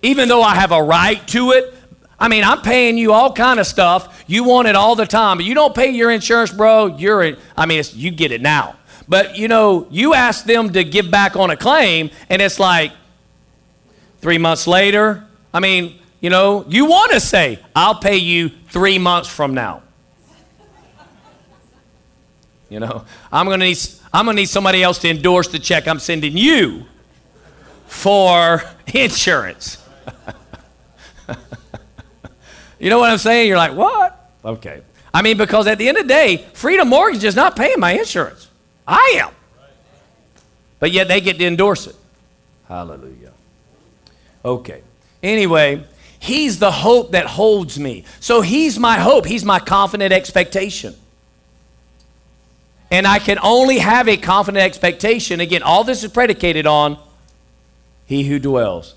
[0.00, 1.74] Even though I have a right to it,
[2.20, 4.24] I mean, I'm paying you all kind of stuff.
[4.26, 6.86] You want it all the time, but you don't pay your insurance, bro.
[6.86, 8.76] You're, in, I mean, you get it now.
[9.08, 12.92] But you know, you ask them to give back on a claim, and it's like
[14.20, 15.24] three months later.
[15.54, 19.82] I mean, you know, you want to say, I'll pay you three months from now.
[22.68, 23.78] You know, I'm to need,
[24.12, 26.84] I'm to need somebody else to endorse the check I'm sending you
[27.86, 29.82] for insurance.
[32.78, 33.48] you know what I'm saying?
[33.48, 34.30] You're like, what?
[34.44, 34.82] Okay.
[35.12, 37.92] I mean, because at the end of the day, Freedom Mortgage is not paying my
[37.92, 38.48] insurance.
[38.86, 39.30] I am.
[40.78, 41.96] But yet they get to endorse it.
[42.68, 43.32] Hallelujah.
[44.44, 44.82] Okay.
[45.22, 45.84] Anyway,
[46.20, 48.04] he's the hope that holds me.
[48.20, 49.26] So he's my hope.
[49.26, 50.94] He's my confident expectation.
[52.90, 55.40] And I can only have a confident expectation.
[55.40, 56.98] Again, all this is predicated on
[58.06, 58.94] he who dwells.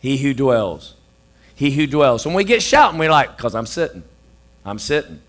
[0.00, 0.94] He who dwells.
[1.58, 2.24] He who dwells.
[2.24, 4.04] When we get shouting, we're like, because I'm sitting.
[4.64, 5.20] I'm sitting.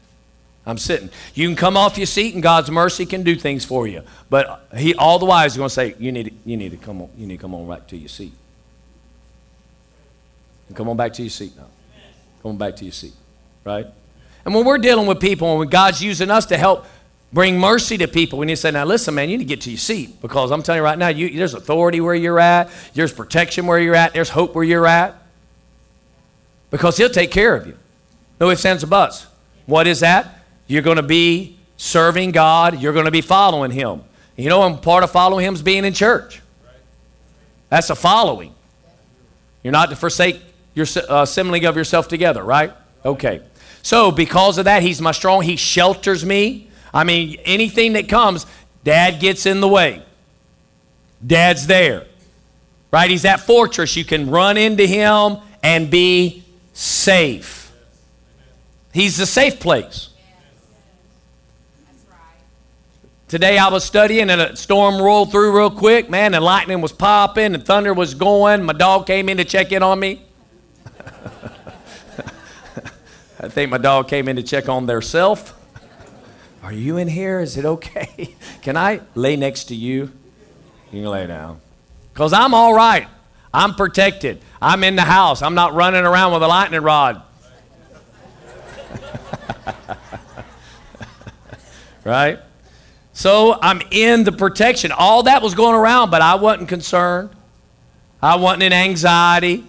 [0.64, 1.10] I'm sitting.
[1.34, 4.04] You can come off your seat and God's mercy can do things for you.
[4.30, 7.02] But he all the while is going to say, you need, you need to come
[7.02, 8.32] on, you need to come on back to your seat.
[10.68, 11.66] And come on back to your seat now.
[12.44, 13.14] Come on back to your seat.
[13.64, 13.88] Right?
[14.46, 16.86] And when we're dealing with people and when God's using us to help
[17.34, 19.62] bring mercy to people, we need to say, now listen, man, you need to get
[19.62, 20.22] to your seat.
[20.22, 23.80] Because I'm telling you right now, you, there's authority where you're at, there's protection where
[23.80, 25.16] you're at, there's hope where you're at.
[26.72, 27.78] Because he'll take care of you.
[28.40, 29.28] No ifs, ands, or buts.
[29.66, 30.44] What is that?
[30.68, 32.82] You're going to be serving God.
[32.82, 34.04] You're going to be following Him.
[34.36, 36.42] You know, and part of following Him is being in church.
[37.70, 38.54] That's a following.
[39.64, 40.42] You're not to forsake
[40.74, 42.72] your uh, assembling of yourself together, right?
[43.04, 43.42] Okay.
[43.82, 45.42] So, because of that, He's my strong.
[45.42, 46.70] He shelters me.
[46.94, 48.46] I mean, anything that comes,
[48.84, 50.04] Dad gets in the way.
[51.26, 52.06] Dad's there,
[52.92, 53.10] right?
[53.10, 53.96] He's that fortress.
[53.96, 56.44] You can run into Him and be
[56.80, 57.74] safe.
[58.94, 60.10] He's the safe place.
[63.28, 66.94] Today I was studying and a storm rolled through real quick, man, and lightning was
[66.94, 68.64] popping and thunder was going.
[68.64, 70.22] My dog came in to check in on me.
[73.42, 75.54] I think my dog came in to check on their self.
[76.64, 77.42] Are you in here?
[77.42, 78.36] Is it okay?
[78.62, 80.14] Can I lay next to you?
[80.92, 81.62] You can lay down.
[82.14, 83.08] Because I'm all right.
[83.54, 84.42] I'm protected.
[84.62, 85.42] I'm in the house.
[85.42, 87.22] I'm not running around with a lightning rod.
[92.04, 92.40] right?
[93.14, 94.92] So I'm in the protection.
[94.92, 97.32] All that was going around, but I wasn't concerned.
[98.22, 99.66] I wasn't in anxiety.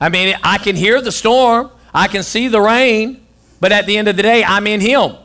[0.00, 3.26] I mean, I can hear the storm, I can see the rain,
[3.60, 5.16] but at the end of the day, I'm in Him.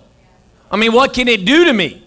[0.69, 2.03] I mean, what can it do to me?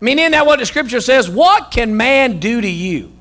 [0.00, 1.30] I mean, isn't that what the scripture says?
[1.30, 3.15] What can man do to you?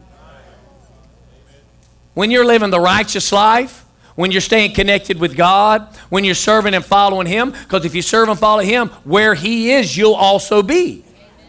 [2.15, 6.73] When you're living the righteous life, when you're staying connected with God, when you're serving
[6.73, 10.63] and following Him, because if you serve and follow Him, where He is, you'll also
[10.63, 11.03] be.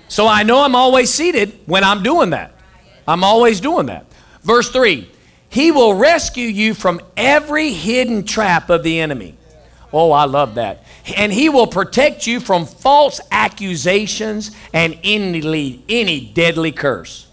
[0.08, 2.52] So I know I'm always seated when I'm doing that.
[3.08, 4.06] I'm always doing that.
[4.42, 5.08] Verse 3
[5.48, 9.36] He will rescue you from every hidden trap of the enemy.
[9.92, 10.82] Oh, I love that.
[11.16, 17.25] And he will protect you from false accusations and any, any deadly curse.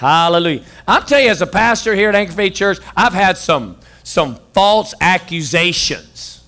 [0.00, 0.64] Hallelujah.
[0.88, 4.36] I'm telling you, as a pastor here at Anchor Faith Church, I've had some, some
[4.54, 6.42] false accusations.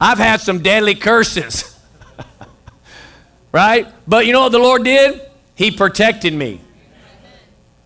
[0.00, 1.78] I've had some deadly curses.
[3.52, 3.86] Right?
[4.06, 5.18] But you know what the Lord did?
[5.54, 6.60] He protected me.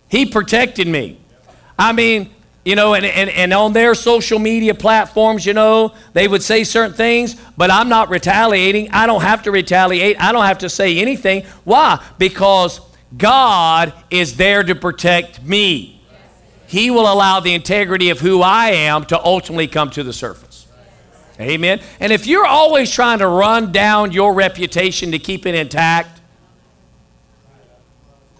[0.08, 1.20] He protected me.
[1.78, 2.30] I mean,
[2.64, 6.64] you know, and, and, and on their social media platforms, you know, they would say
[6.64, 8.90] certain things, but I'm not retaliating.
[8.90, 10.20] I don't have to retaliate.
[10.20, 11.44] I don't have to say anything.
[11.62, 12.04] Why?
[12.18, 12.80] Because
[13.16, 16.00] God is there to protect me.
[16.66, 20.66] He will allow the integrity of who I am to ultimately come to the surface.
[21.40, 21.80] Amen.
[21.98, 26.20] And if you're always trying to run down your reputation to keep it intact,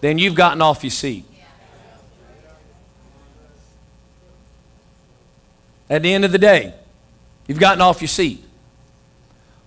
[0.01, 1.25] then you've gotten off your seat.
[5.89, 6.75] At the end of the day,
[7.49, 8.45] you've gotten off your seat.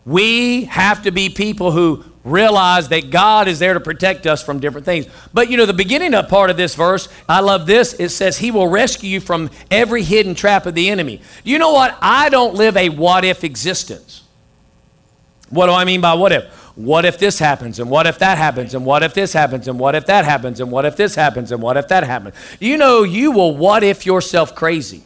[0.06, 4.60] We have to be people who realize that God is there to protect us from
[4.60, 5.08] different things.
[5.34, 7.94] But you know, the beginning of part of this verse, I love this.
[7.94, 11.22] It says, He will rescue you from every hidden trap of the enemy.
[11.44, 11.98] You know what?
[12.02, 14.24] I don't live a what if existence.
[15.50, 16.46] What do I mean by what if?
[16.76, 17.80] What if this happens?
[17.80, 18.74] And what if that happens?
[18.74, 19.68] And what if this happens?
[19.68, 20.60] And what if that happens?
[20.60, 21.52] And what if this happens?
[21.52, 22.36] And what if that happens?
[22.60, 25.04] You know, you will what if yourself crazy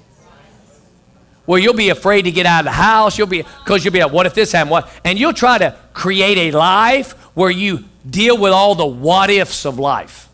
[1.48, 3.18] where you'll be afraid to get out of the house.
[3.18, 4.72] You'll be because you'll be like, what if this happened?
[4.72, 4.90] What?
[5.04, 9.66] And you'll try to create a life where you deal with all the what ifs
[9.66, 10.30] of life.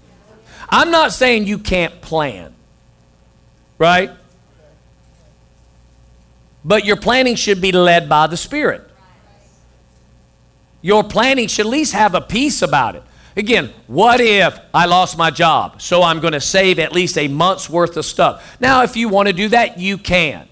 [0.67, 2.53] I'm not saying you can't plan,
[3.77, 4.11] right?
[6.65, 8.89] But your planning should be led by the Spirit.
[10.81, 13.03] Your planning should at least have a peace about it.
[13.37, 15.81] Again, what if I lost my job?
[15.81, 18.57] So I'm going to save at least a month's worth of stuff.
[18.59, 20.45] Now, if you want to do that, you can.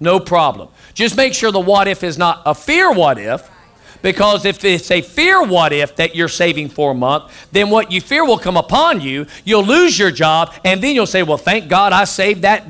[0.00, 0.70] No problem.
[0.94, 3.48] Just make sure the what if is not a fear what if,
[4.02, 7.90] because if it's a fear what if that you're saving for a month, then what
[7.90, 9.26] you fear will come upon you.
[9.44, 12.64] You'll lose your job, and then you'll say, Well, thank God I saved that.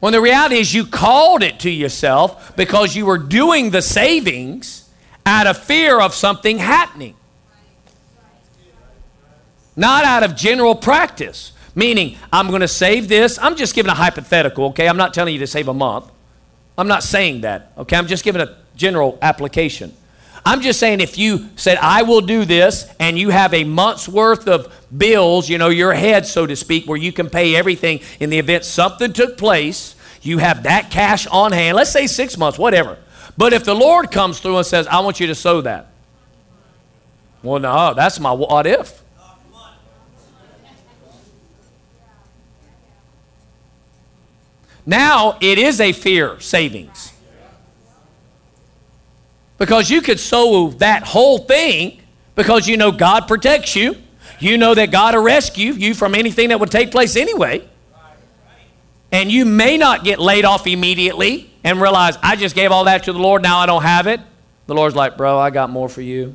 [0.00, 4.90] When the reality is, you called it to yourself because you were doing the savings
[5.24, 7.14] out of fear of something happening,
[9.76, 11.52] not out of general practice.
[11.74, 13.38] Meaning, I'm going to save this.
[13.38, 14.88] I'm just giving a hypothetical, okay?
[14.88, 16.10] I'm not telling you to save a month.
[16.76, 17.96] I'm not saying that, okay?
[17.96, 19.94] I'm just giving a general application.
[20.44, 24.08] I'm just saying if you said, I will do this, and you have a month's
[24.08, 28.00] worth of bills, you know, your head, so to speak, where you can pay everything
[28.18, 32.36] in the event something took place, you have that cash on hand, let's say six
[32.36, 32.98] months, whatever.
[33.36, 35.88] But if the Lord comes through and says, I want you to sow that,
[37.42, 39.01] well, no, that's my what if.
[44.84, 47.12] Now it is a fear savings.
[49.58, 52.00] Because you could sow that whole thing
[52.34, 53.96] because you know God protects you.
[54.40, 57.68] You know that God will rescue you from anything that would take place anyway.
[59.12, 63.04] And you may not get laid off immediately and realize, I just gave all that
[63.04, 64.20] to the Lord, now I don't have it.
[64.66, 66.34] The Lord's like, bro, I got more for you.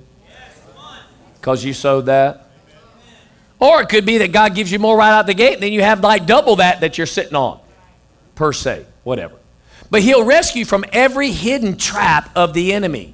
[1.35, 2.49] Because you sowed that.
[3.59, 5.73] Or it could be that God gives you more right out the gate, and then
[5.73, 7.59] you have like double that that you're sitting on
[8.38, 9.35] per se, whatever.
[9.89, 13.13] But he'll rescue from every hidden trap of the enemy.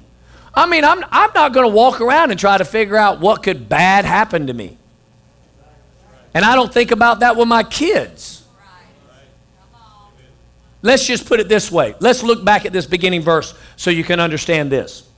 [0.54, 3.42] I mean, I'm, I'm not going to walk around and try to figure out what
[3.42, 4.78] could bad happen to me.
[6.32, 8.42] And I don't think about that with my kids.
[10.82, 11.94] Let's just put it this way.
[11.98, 15.08] Let's look back at this beginning verse so you can understand this.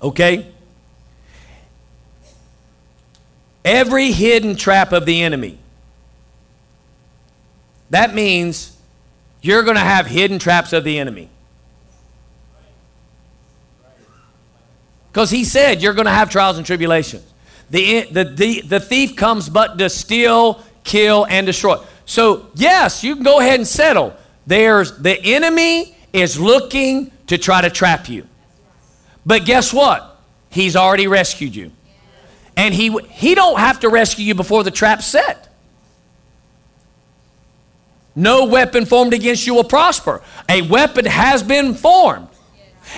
[0.00, 0.50] Okay?
[3.64, 5.58] Every hidden trap of the enemy.
[7.90, 8.73] That means
[9.44, 11.28] you're going to have hidden traps of the enemy.
[15.12, 17.30] Because he said you're going to have trials and tribulations.
[17.68, 21.76] The, the, the, the thief comes but to steal, kill, and destroy.
[22.06, 24.16] So, yes, you can go ahead and settle.
[24.46, 28.26] There's the enemy is looking to try to trap you.
[29.26, 30.22] But guess what?
[30.48, 31.70] He's already rescued you.
[32.56, 35.53] And he, he don't have to rescue you before the trap's set.
[38.16, 40.22] No weapon formed against you will prosper.
[40.48, 42.28] A weapon has been formed,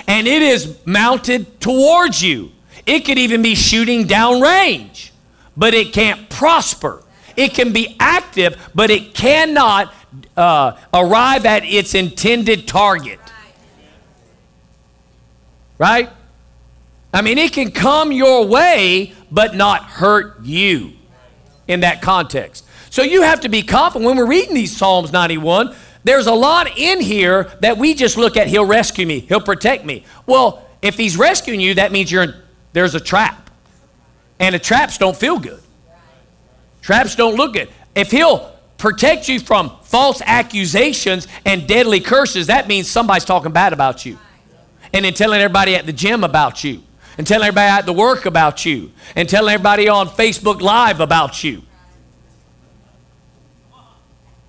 [0.07, 2.51] and it is mounted towards you.
[2.85, 5.11] It could even be shooting down range,
[5.55, 7.03] but it can't prosper.
[7.35, 9.93] It can be active, but it cannot
[10.35, 13.19] uh, arrive at its intended target.
[15.77, 16.09] Right?
[17.13, 20.93] I mean, it can come your way, but not hurt you
[21.67, 22.66] in that context.
[22.97, 25.75] So you have to be confident when we're reading these Psalms 91.
[26.03, 28.47] There's a lot in here that we just look at.
[28.47, 29.19] He'll rescue me.
[29.19, 30.03] He'll protect me.
[30.25, 32.33] Well, if he's rescuing you, that means you're in,
[32.73, 33.51] there's a trap,
[34.39, 35.61] and the traps don't feel good.
[36.81, 37.69] Traps don't look good.
[37.93, 43.73] If he'll protect you from false accusations and deadly curses, that means somebody's talking bad
[43.73, 44.17] about you,
[44.91, 46.81] and then telling everybody at the gym about you,
[47.19, 51.43] and telling everybody at the work about you, and telling everybody on Facebook Live about
[51.43, 51.61] you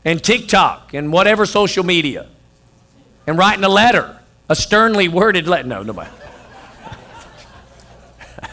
[0.05, 2.28] and TikTok and whatever social media
[3.26, 4.18] and writing a letter,
[4.49, 5.68] a sternly worded letter.
[5.68, 6.11] No, nobody.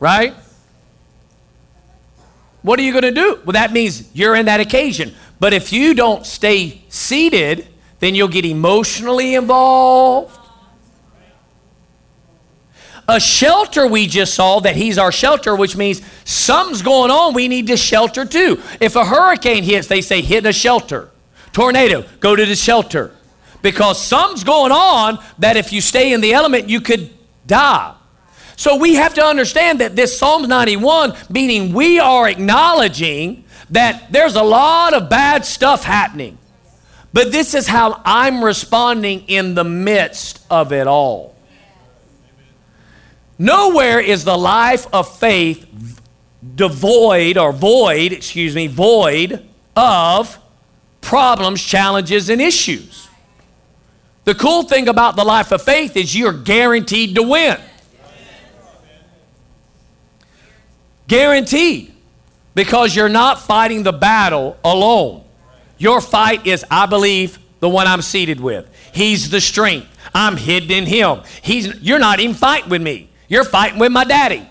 [0.00, 0.34] right?
[2.62, 3.40] What are you going to do?
[3.44, 5.14] Well, that means you're in that occasion.
[5.38, 7.68] But if you don't stay seated,
[8.00, 10.38] then you'll get emotionally involved.
[13.08, 17.46] A shelter we just saw that he's our shelter, which means something's going on, we
[17.46, 18.60] need to shelter too.
[18.80, 21.10] If a hurricane hits, they say hit a shelter.
[21.52, 23.12] Tornado, go to the shelter.
[23.62, 27.10] Because something's going on that if you stay in the element, you could
[27.46, 27.94] die.
[28.56, 34.34] So we have to understand that this Psalm 91, meaning we are acknowledging that there's
[34.34, 36.38] a lot of bad stuff happening.
[37.12, 41.35] But this is how I'm responding in the midst of it all.
[43.38, 45.66] Nowhere is the life of faith
[46.54, 50.38] devoid or void, excuse me, void of
[51.00, 53.08] problems, challenges, and issues.
[54.24, 57.58] The cool thing about the life of faith is you're guaranteed to win.
[61.06, 61.92] Guaranteed.
[62.54, 65.22] Because you're not fighting the battle alone.
[65.78, 68.66] Your fight is, I believe, the one I'm seated with.
[68.92, 69.86] He's the strength.
[70.14, 71.20] I'm hidden in him.
[71.42, 73.10] He's, you're not even fighting with me.
[73.28, 74.48] You're fighting with my daddy.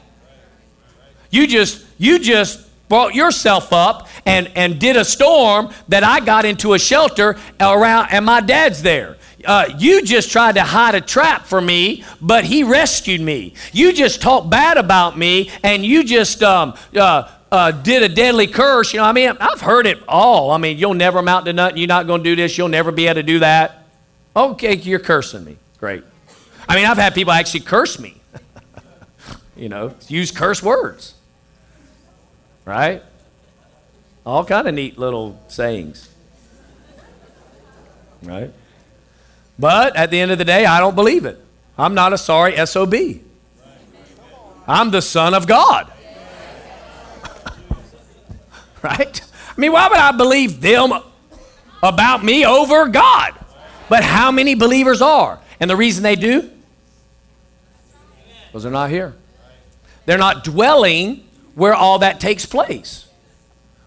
[1.29, 6.45] You just, you just brought yourself up and, and did a storm that I got
[6.45, 9.17] into a shelter around, and my dad's there.
[9.43, 13.53] Uh, you just tried to hide a trap for me, but he rescued me.
[13.73, 18.47] You just talked bad about me, and you just um, uh, uh, did a deadly
[18.47, 18.93] curse.
[18.93, 20.51] You know, I mean, I've heard it all.
[20.51, 21.77] I mean, you'll never amount to nothing.
[21.77, 22.57] You're not going to do this.
[22.57, 23.85] You'll never be able to do that.
[24.35, 25.57] Okay, you're cursing me.
[25.79, 26.03] Great.
[26.67, 28.19] I mean, I've had people actually curse me
[29.55, 31.13] you know, use curse words.
[32.65, 33.03] Right?
[34.25, 36.09] All kind of neat little sayings.
[38.23, 38.51] Right?
[39.57, 41.39] But at the end of the day, I don't believe it.
[41.77, 42.95] I'm not a sorry SOB.
[44.67, 45.91] I'm the Son of God.
[48.81, 49.21] right?
[49.21, 50.91] I mean, why would I believe them
[51.83, 53.33] about me over God?
[53.87, 55.39] But how many believers are?
[55.59, 56.49] And the reason they do?
[58.47, 59.15] Because they're not here.
[60.05, 63.07] They're not dwelling where all that takes place.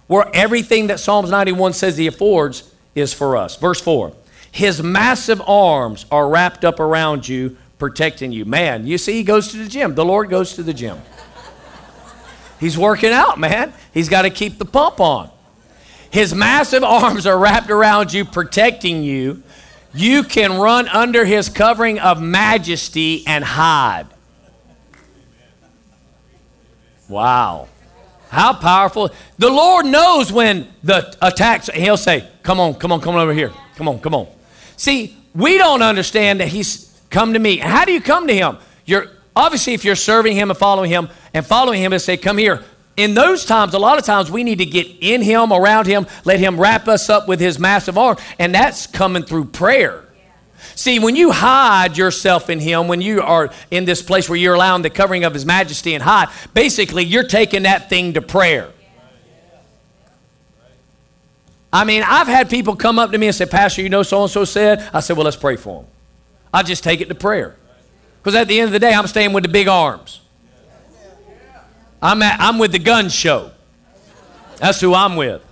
[0.07, 3.57] Where everything that Psalms 91 says he affords is for us.
[3.57, 4.13] Verse 4
[4.51, 8.45] His massive arms are wrapped up around you, protecting you.
[8.45, 9.95] Man, you see, he goes to the gym.
[9.95, 10.99] The Lord goes to the gym.
[12.59, 13.73] He's working out, man.
[13.95, 15.31] He's got to keep the pump on.
[16.11, 19.43] His massive arms are wrapped around you, protecting you.
[19.95, 24.07] You can run under his covering of majesty and hide.
[27.09, 27.69] Wow.
[28.29, 29.11] How powerful.
[29.39, 33.33] The Lord knows when the attacks, He'll say, Come on, come on, come on over
[33.33, 33.53] here.
[33.77, 34.29] Come on, come on.
[34.77, 37.57] See, we don't understand that He's come to me.
[37.57, 38.59] How do you come to Him?
[38.85, 42.39] You're obviously if you're serving Him and following Him and following Him and say, Come
[42.39, 42.63] here.
[42.97, 46.07] In those times, a lot of times we need to get in Him, around Him,
[46.25, 48.17] let Him wrap us up with His massive arm.
[48.41, 50.05] And that's coming through prayer.
[50.75, 54.55] See, when you hide yourself in Him, when you are in this place where you're
[54.55, 58.71] allowing the covering of His majesty and hide, basically you're taking that thing to prayer.
[61.73, 64.23] I mean, I've had people come up to me and say, Pastor, you know so
[64.23, 64.89] and so said?
[64.93, 65.91] I said, well, let's pray for them.
[66.53, 67.57] I just take it to prayer.
[68.23, 70.21] Because at the end of the day, I'm staying with the big arms.
[72.01, 73.51] I'm, at, I'm with the gun show.
[74.57, 75.43] That's who I'm with.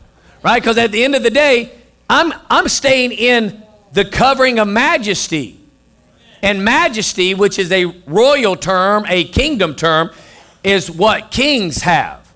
[0.43, 0.61] Right?
[0.61, 1.73] Because at the end of the day,
[2.09, 5.59] I'm, I'm staying in the covering of majesty.
[6.43, 10.11] And majesty, which is a royal term, a kingdom term,
[10.63, 12.27] is what kings have.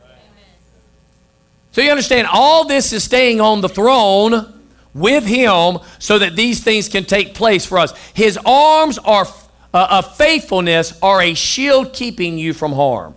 [1.72, 4.60] So you understand, all this is staying on the throne
[4.94, 7.96] with him so that these things can take place for us.
[8.14, 9.26] His arms are
[9.72, 13.14] uh, of faithfulness are a shield keeping you from harm.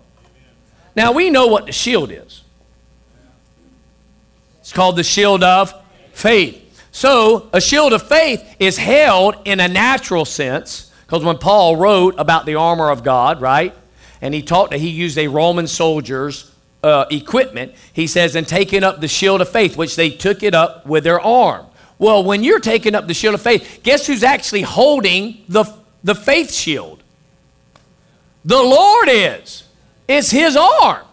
[0.95, 2.43] Now we know what the shield is.
[4.59, 5.73] It's called the shield of
[6.11, 6.62] faith.
[6.93, 12.13] So, a shield of faith is held in a natural sense, because when Paul wrote
[12.19, 13.73] about the armor of God, right,
[14.21, 16.51] and he taught that he used a Roman soldier's
[16.83, 20.53] uh, equipment, he says, and taking up the shield of faith, which they took it
[20.53, 21.65] up with their arm.
[21.97, 25.65] Well, when you're taking up the shield of faith, guess who's actually holding the,
[26.03, 27.01] the faith shield?
[28.45, 29.63] The Lord is.
[30.07, 31.05] It's his arm.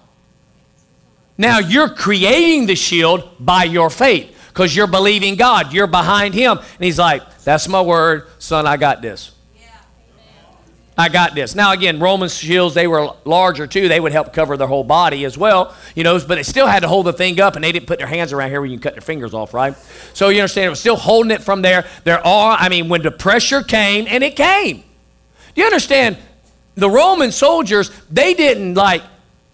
[1.39, 5.73] Now, you're creating the shield by your faith because you're believing God.
[5.73, 6.59] You're behind Him.
[6.59, 9.33] And He's like, That's my word, son, I got this.
[10.99, 11.55] I got this.
[11.55, 13.89] Now, again, Roman shields, they were larger too.
[13.89, 16.81] They would help cover their whole body as well, you know, but they still had
[16.81, 18.79] to hold the thing up and they didn't put their hands around here where you
[18.79, 19.75] cut their fingers off, right?
[20.13, 21.87] So you understand, it was still holding it from there.
[22.05, 24.85] There are, I mean, when the pressure came, and it came.
[25.55, 26.19] Do you understand?
[26.75, 29.03] The Roman soldiers, they didn't like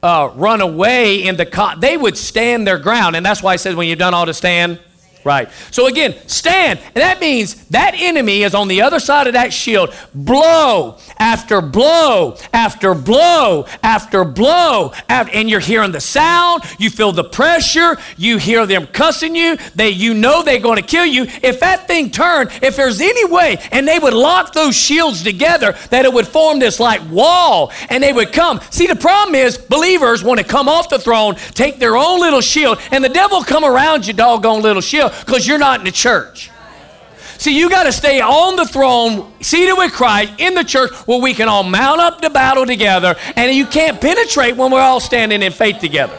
[0.02, 3.14] uh, run away in the, co- they would stand their ground.
[3.14, 4.80] And that's why I said when you're done all to stand,
[5.26, 5.48] Right.
[5.72, 6.78] So again, stand.
[6.94, 9.92] And that means that enemy is on the other side of that shield.
[10.14, 14.92] Blow after blow after blow after blow.
[15.08, 16.62] And you're hearing the sound.
[16.78, 17.98] You feel the pressure.
[18.16, 19.56] You hear them cussing you.
[19.74, 21.24] They, you know they're going to kill you.
[21.42, 25.74] If that thing turned, if there's any way, and they would lock those shields together,
[25.90, 28.60] that it would form this like wall and they would come.
[28.70, 32.40] See, the problem is believers want to come off the throne, take their own little
[32.40, 35.92] shield, and the devil come around your doggone little shield because you're not in the
[35.92, 36.50] church.
[37.38, 41.20] See, you got to stay on the throne, seated with Christ in the church where
[41.20, 45.00] we can all mount up the battle together, and you can't penetrate when we're all
[45.00, 46.18] standing in faith together.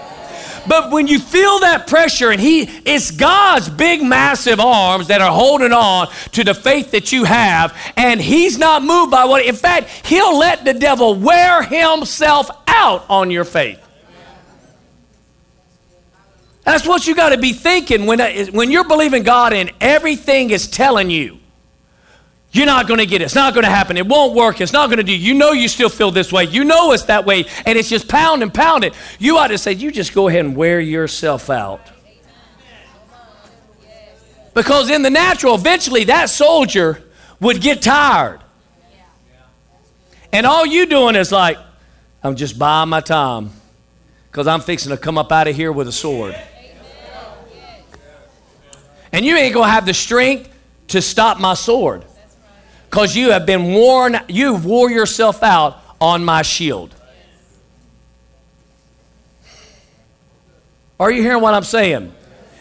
[0.68, 5.32] But when you feel that pressure, and He, it's God's big, massive arms that are
[5.32, 9.56] holding on to the faith that you have, and He's not moved by what, in
[9.56, 13.87] fact, He'll let the devil wear Himself out on your faith.
[16.68, 20.50] That's what you got to be thinking when, uh, when you're believing God and everything
[20.50, 21.40] is telling you
[22.52, 23.26] you're not going to get it.
[23.26, 23.96] It's not going to happen.
[23.96, 24.60] It won't work.
[24.60, 25.16] It's not going to do.
[25.16, 26.44] You know you still feel this way.
[26.44, 28.94] You know it's that way, and it's just pound and pound it.
[29.18, 31.80] You ought to say, you just go ahead and wear yourself out.
[34.54, 37.02] Because in the natural, eventually that soldier
[37.40, 38.42] would get tired.
[40.34, 41.58] And all you doing is like,
[42.22, 43.52] I'm just buying my time
[44.32, 46.36] because I'm fixing to come up out of here with a sword.
[49.18, 50.48] And you ain't going to have the strength
[50.90, 52.06] to stop my sword
[52.88, 56.94] because you have been worn, you've wore yourself out on my shield.
[61.00, 62.14] Are you hearing what I'm saying?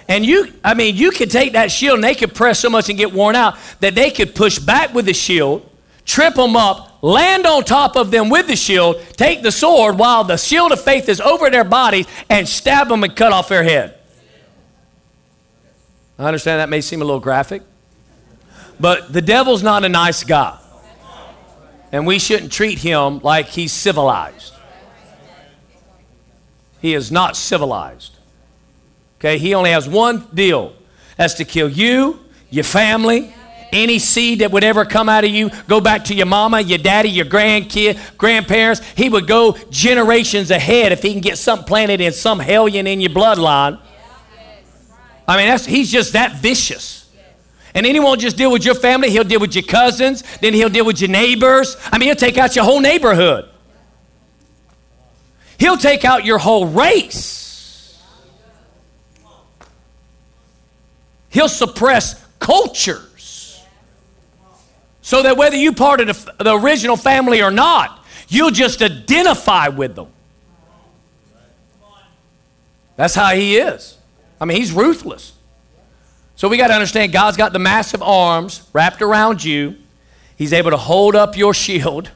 [0.09, 2.89] And you, I mean, you could take that shield and they could press so much
[2.89, 5.71] and get worn out that they could push back with the shield,
[6.07, 10.25] trip them up, land on top of them with the shield, take the sword while
[10.25, 13.63] the shield of faith is over their bodies, and stab them and cut off their
[13.63, 13.97] head.
[16.19, 17.63] I understand that may seem a little graphic,
[18.81, 20.59] but the devil's not a nice guy.
[21.93, 24.55] And we shouldn't treat him like he's civilized.
[26.81, 28.17] He is not civilized.
[29.19, 30.75] Okay, he only has one deal
[31.17, 33.35] that's to kill you, your family,
[33.73, 36.79] any seed that would ever come out of you, go back to your mama, your
[36.79, 38.81] daddy, your grandkid, grandparents.
[38.95, 43.01] He would go generations ahead if he can get something planted in some hellion in
[43.01, 43.81] your bloodline.
[45.29, 47.11] I mean, that's, he's just that vicious.
[47.75, 50.55] And then he won't just deal with your family, he'll deal with your cousins, then
[50.55, 51.77] he'll deal with your neighbors.
[51.93, 53.49] I mean, he'll take out your whole neighborhood.
[55.59, 58.03] He'll take out your whole race.
[61.29, 63.63] He'll suppress cultures.
[65.03, 69.69] So that whether you part of the, the original family or not, you'll just identify
[69.69, 70.09] with them.
[72.97, 73.96] That's how he is.
[74.41, 75.33] I mean, he's ruthless.
[76.35, 79.77] So we got to understand God's got the massive arms wrapped around you.
[80.37, 82.11] He's able to hold up your shield.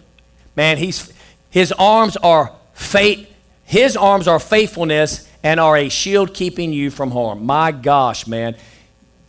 [0.57, 1.13] Man, he's
[1.49, 3.31] his arms are faith
[3.71, 7.47] his arms are faithfulness and are a shield keeping you from harm.
[7.47, 8.57] My gosh, man.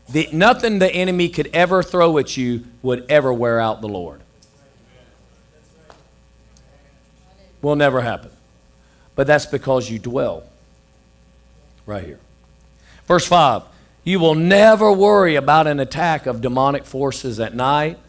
[0.10, 4.20] The, nothing the enemy could ever throw at you would ever wear out the Lord.
[7.62, 8.32] Will never happen.
[9.14, 10.44] But that's because you dwell
[11.86, 12.20] right here.
[13.12, 13.64] Verse 5
[14.06, 18.00] You will never worry about an attack of demonic forces at night,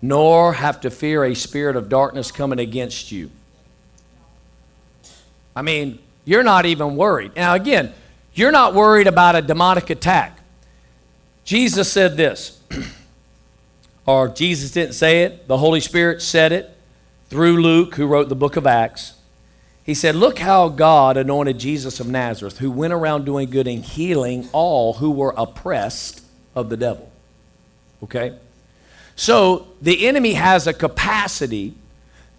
[0.00, 3.30] nor have to fear a spirit of darkness coming against you.
[5.54, 7.36] I mean, you're not even worried.
[7.36, 7.92] Now, again,
[8.32, 10.40] you're not worried about a demonic attack.
[11.44, 12.58] Jesus said this,
[14.06, 16.74] or Jesus didn't say it, the Holy Spirit said it
[17.28, 19.15] through Luke, who wrote the book of Acts.
[19.86, 23.84] He said, Look how God anointed Jesus of Nazareth, who went around doing good and
[23.84, 26.24] healing all who were oppressed
[26.56, 27.10] of the devil.
[28.02, 28.36] Okay?
[29.14, 31.74] So the enemy has a capacity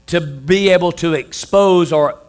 [0.08, 2.20] to be able to expose or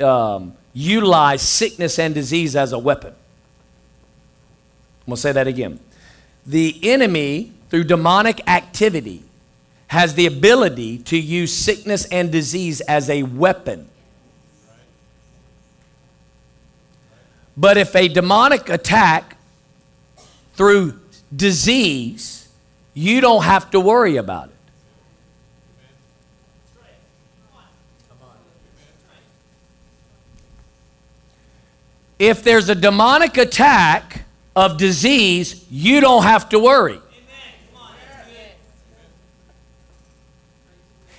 [0.00, 3.14] um, utilize sickness and disease as a weapon.
[5.02, 5.78] I'm going to say that again.
[6.44, 9.22] The enemy, through demonic activity,
[9.88, 13.88] has the ability to use sickness and disease as a weapon
[17.56, 19.36] But if a demonic attack
[20.54, 21.00] through
[21.34, 22.48] disease,
[22.92, 24.52] you don't have to worry about it.
[32.18, 37.00] If there's a demonic attack of disease, you don't have to worry.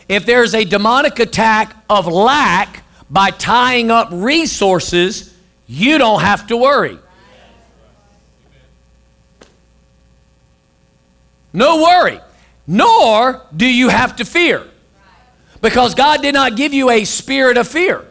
[0.09, 5.36] If there's a demonic attack of lack by tying up resources,
[5.67, 6.97] you don't have to worry.
[11.53, 12.19] No worry.
[12.65, 14.65] Nor do you have to fear.
[15.61, 18.05] Because God did not give you a spirit of fear.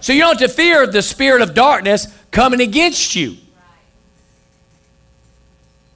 [0.00, 3.36] So you don't have to fear the spirit of darkness coming against you.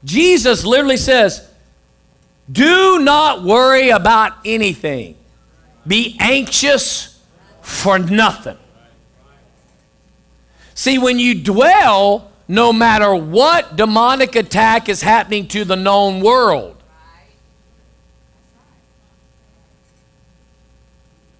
[0.04, 1.48] Jesus literally says,
[2.50, 5.16] Do not worry about anything.
[5.86, 7.20] Be anxious
[7.62, 8.58] for nothing.
[10.78, 16.80] See, when you dwell, no matter what demonic attack is happening to the known world,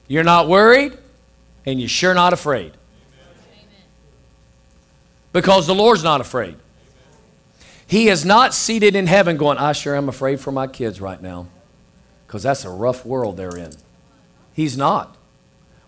[0.08, 0.98] you're not worried
[1.64, 2.72] and you're sure not afraid.
[5.32, 6.56] Because the Lord's not afraid.
[7.86, 11.22] He is not seated in heaven going, I sure am afraid for my kids right
[11.22, 11.46] now.
[12.26, 13.70] Because that's a rough world they're in.
[14.52, 15.16] He's not.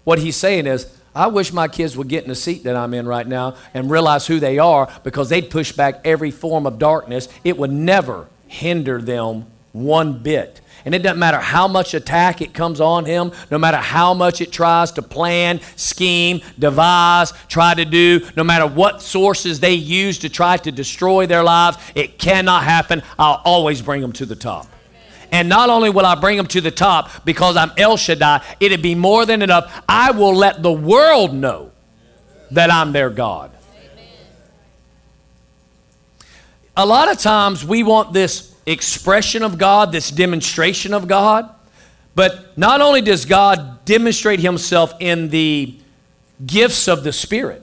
[0.05, 2.95] What he's saying is, I wish my kids would get in the seat that I'm
[2.95, 6.79] in right now and realize who they are because they'd push back every form of
[6.79, 7.29] darkness.
[7.43, 10.61] It would never hinder them one bit.
[10.85, 14.41] And it doesn't matter how much attack it comes on him, no matter how much
[14.41, 20.19] it tries to plan, scheme, devise, try to do, no matter what sources they use
[20.21, 23.03] to try to destroy their lives, it cannot happen.
[23.19, 24.67] I'll always bring them to the top.
[25.33, 28.83] And not only will I bring them to the top because I'm El Shaddai, it'd
[28.83, 29.83] be more than enough.
[29.89, 31.71] I will let the world know
[32.51, 33.53] that I'm their God.
[36.77, 41.49] A lot of times we want this expression of God, this demonstration of God.
[42.15, 45.79] But not only does God demonstrate himself in the
[46.45, 47.63] gifts of the Spirit,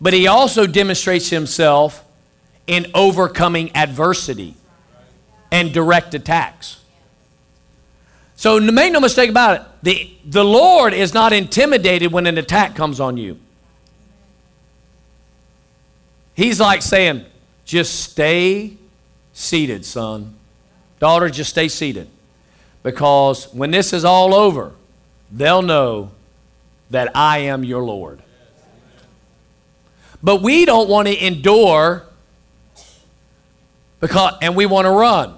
[0.00, 2.04] but he also demonstrates himself
[2.66, 4.54] in overcoming adversity
[5.50, 6.78] and direct attacks.
[8.36, 12.76] So make no mistake about it, the, the Lord is not intimidated when an attack
[12.76, 13.38] comes on you.
[16.34, 17.24] He's like saying,
[17.64, 18.76] just stay
[19.32, 20.34] seated, son.
[21.00, 22.08] Daughter, just stay seated.
[22.84, 24.72] Because when this is all over,
[25.32, 26.12] they'll know
[26.90, 28.22] that I am your Lord.
[30.22, 32.04] But we don't want to endure
[34.00, 35.37] because and we want to run.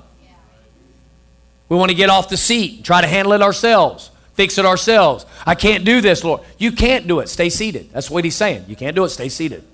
[1.71, 5.25] We want to get off the seat try to handle it ourselves, fix it ourselves.
[5.47, 6.43] I can't do this, Lord.
[6.59, 7.31] You can't do it.
[7.31, 7.91] Stay seated.
[7.93, 8.67] That's what he's saying.
[8.69, 9.09] You can't do it.
[9.09, 9.65] Stay seated.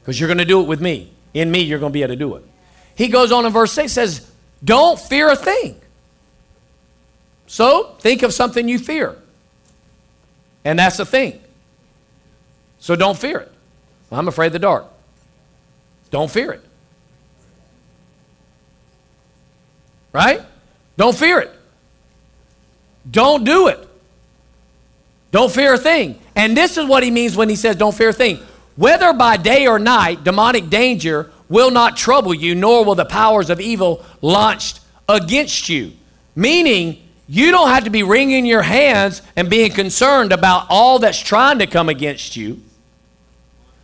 [0.00, 1.12] Because you're going to do it with me.
[1.34, 2.44] In me, you're going to be able to do it.
[2.94, 4.30] He goes on in verse 6 says,
[4.64, 5.80] Don't fear a thing.
[7.46, 9.16] So think of something you fear.
[10.64, 11.40] And that's a thing.
[12.78, 13.52] So don't fear it.
[14.12, 14.86] I'm afraid of the dark.
[16.10, 16.64] Don't fear it.
[20.12, 20.42] Right?
[20.98, 21.50] Don't fear it.
[23.08, 23.88] Don't do it.
[25.30, 26.18] Don't fear a thing.
[26.34, 28.40] And this is what he means when he says, Don't fear a thing.
[28.76, 33.48] Whether by day or night, demonic danger will not trouble you, nor will the powers
[33.48, 35.92] of evil launched against you.
[36.34, 41.18] Meaning, you don't have to be wringing your hands and being concerned about all that's
[41.18, 42.60] trying to come against you.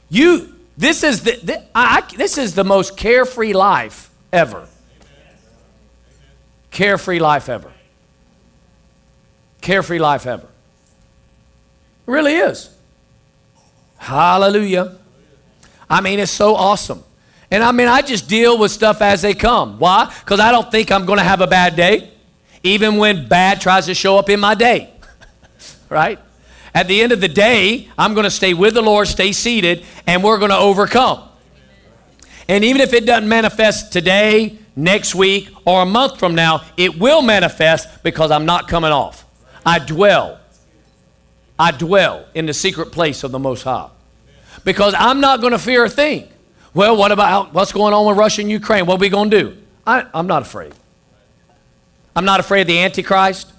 [0.09, 4.67] You, this is the, I, this is the most carefree life ever.
[6.75, 7.73] Carefree life ever.
[9.61, 10.49] Carefree life ever.
[12.07, 12.69] It really is.
[13.97, 14.97] Hallelujah.
[15.89, 17.05] I mean, it's so awesome.
[17.49, 19.79] And I mean, I just deal with stuff as they come.
[19.79, 20.13] Why?
[20.19, 22.11] Because I don't think I'm going to have a bad day,
[22.65, 24.93] even when bad tries to show up in my day.
[25.89, 26.19] right?
[26.75, 29.85] At the end of the day, I'm going to stay with the Lord, stay seated,
[30.09, 31.29] and we're going to overcome.
[32.49, 36.99] And even if it doesn't manifest today, next week, or a month from now, it
[36.99, 39.25] will manifest because I'm not coming off.
[39.65, 40.41] I dwell.
[41.59, 43.89] I dwell in the secret place of the Most High
[44.65, 46.29] because I'm not going to fear a thing.
[46.73, 48.87] Well, what about what's going on with Russia and Ukraine?
[48.87, 49.57] What are we going to do?
[49.87, 50.73] I, I'm not afraid.
[52.17, 53.53] I'm not afraid of the Antichrist.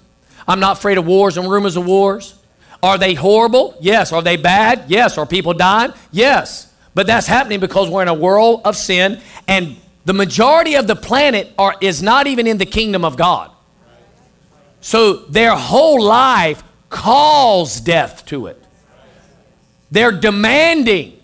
[0.46, 2.34] I'm not afraid of wars and rumors of wars.
[2.82, 3.74] Are they horrible?
[3.80, 4.12] Yes.
[4.12, 4.84] Are they bad?
[4.88, 5.16] Yes.
[5.16, 5.92] Are people dying?
[6.12, 6.72] Yes.
[6.94, 9.76] But that's happening because we're in a world of sin, and
[10.06, 13.50] the majority of the planet are, is not even in the kingdom of God.
[14.80, 18.62] So their whole life calls death to it.
[19.90, 21.20] They're demanding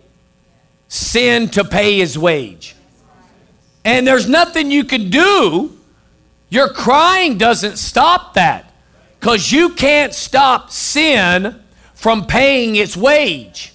[0.88, 2.74] sin to pay his wage.
[3.84, 5.78] And there's nothing you can do.
[6.48, 8.72] Your crying doesn't stop that
[9.20, 11.62] because you can't stop sin
[11.94, 13.71] from paying its wage.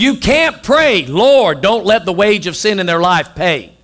[0.00, 3.74] You can't pray, Lord, don't let the wage of sin in their life pay.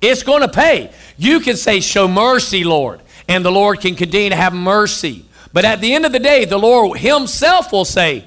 [0.00, 0.92] It's going to pay.
[1.16, 5.24] You can say, Show mercy, Lord, and the Lord can continue to have mercy.
[5.52, 8.24] But at the end of the day, the Lord Himself will say,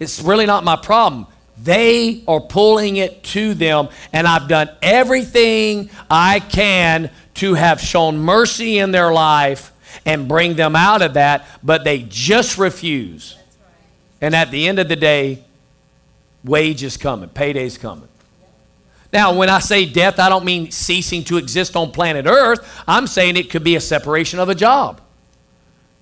[0.00, 1.26] It's really not my problem.
[1.62, 8.16] They are pulling it to them, and I've done everything I can to have shown
[8.16, 9.72] mercy in their life
[10.06, 13.36] and bring them out of that, but they just refuse.
[14.22, 15.44] And at the end of the day,
[16.44, 18.08] wage is coming, payday's coming.
[19.12, 22.82] Now, when I say death, I don't mean ceasing to exist on planet Earth.
[22.86, 25.00] I'm saying it could be a separation of a job.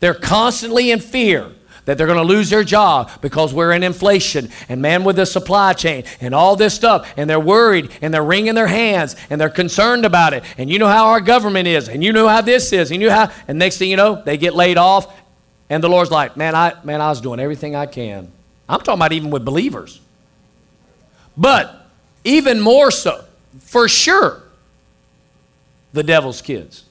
[0.00, 1.52] They're constantly in fear
[1.86, 5.24] that they're going to lose their job because we're in inflation and man with the
[5.24, 9.40] supply chain and all this stuff and they're worried and they're wringing their hands and
[9.40, 12.40] they're concerned about it and you know how our government is and you know how
[12.40, 15.16] this is and you know how and next thing you know they get laid off
[15.70, 18.32] and the Lord's like man I man I was doing everything I can
[18.68, 20.00] I'm talking about even with believers
[21.36, 21.86] but
[22.24, 23.24] even more so
[23.60, 24.42] for sure
[25.92, 26.86] the devil's kids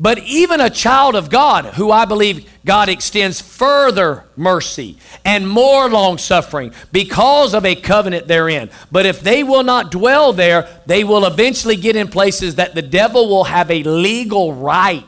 [0.00, 4.96] but even a child of God, who I believe God extends further mercy
[5.26, 8.70] and more long suffering because of a covenant therein.
[8.90, 12.80] But if they will not dwell there, they will eventually get in places that the
[12.80, 15.04] devil will have a legal right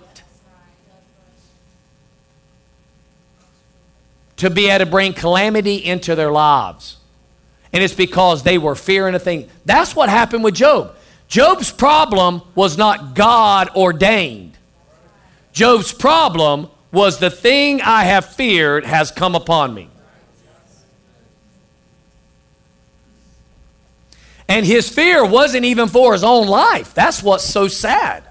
[4.36, 6.98] to be able to bring calamity into their lives.
[7.72, 9.48] And it's because they were fearing a thing.
[9.64, 10.94] That's what happened with Job.
[11.26, 14.58] Job's problem was not God ordained.
[15.52, 19.88] Job's problem was the thing I have feared has come upon me.
[24.46, 26.92] And his fear wasn't even for his own life.
[26.92, 28.24] That's what's so sad.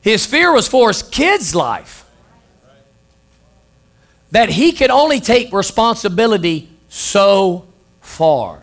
[0.00, 2.04] His fear was for his kid's life.
[4.32, 7.67] That he could only take responsibility so
[8.08, 8.62] far.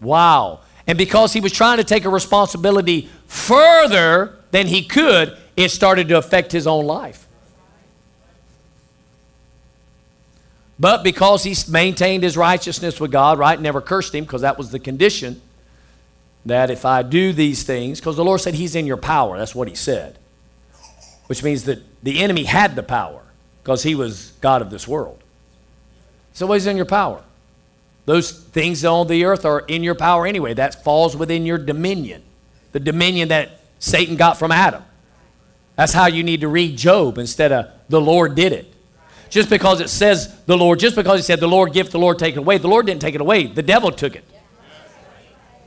[0.00, 0.60] Wow.
[0.86, 6.08] And because he was trying to take a responsibility further than he could, it started
[6.08, 7.26] to affect his own life.
[10.78, 14.70] But because he maintained his righteousness with God, right, never cursed him, because that was
[14.70, 15.40] the condition
[16.44, 19.54] that if I do these things, because the Lord said he's in your power, that's
[19.54, 20.18] what he said,
[21.28, 23.22] which means that the enemy had the power
[23.62, 25.18] because he was God of this world.
[26.36, 27.22] So, he's in your power.
[28.04, 30.52] Those things on the earth are in your power anyway.
[30.52, 32.22] That falls within your dominion,
[32.72, 34.82] the dominion that Satan got from Adam.
[35.76, 38.70] That's how you need to read Job instead of the Lord did it.
[39.30, 42.18] Just because it says the Lord, just because he said the Lord give, the Lord
[42.18, 43.46] take it away, the Lord didn't take it away.
[43.46, 44.24] The devil took it.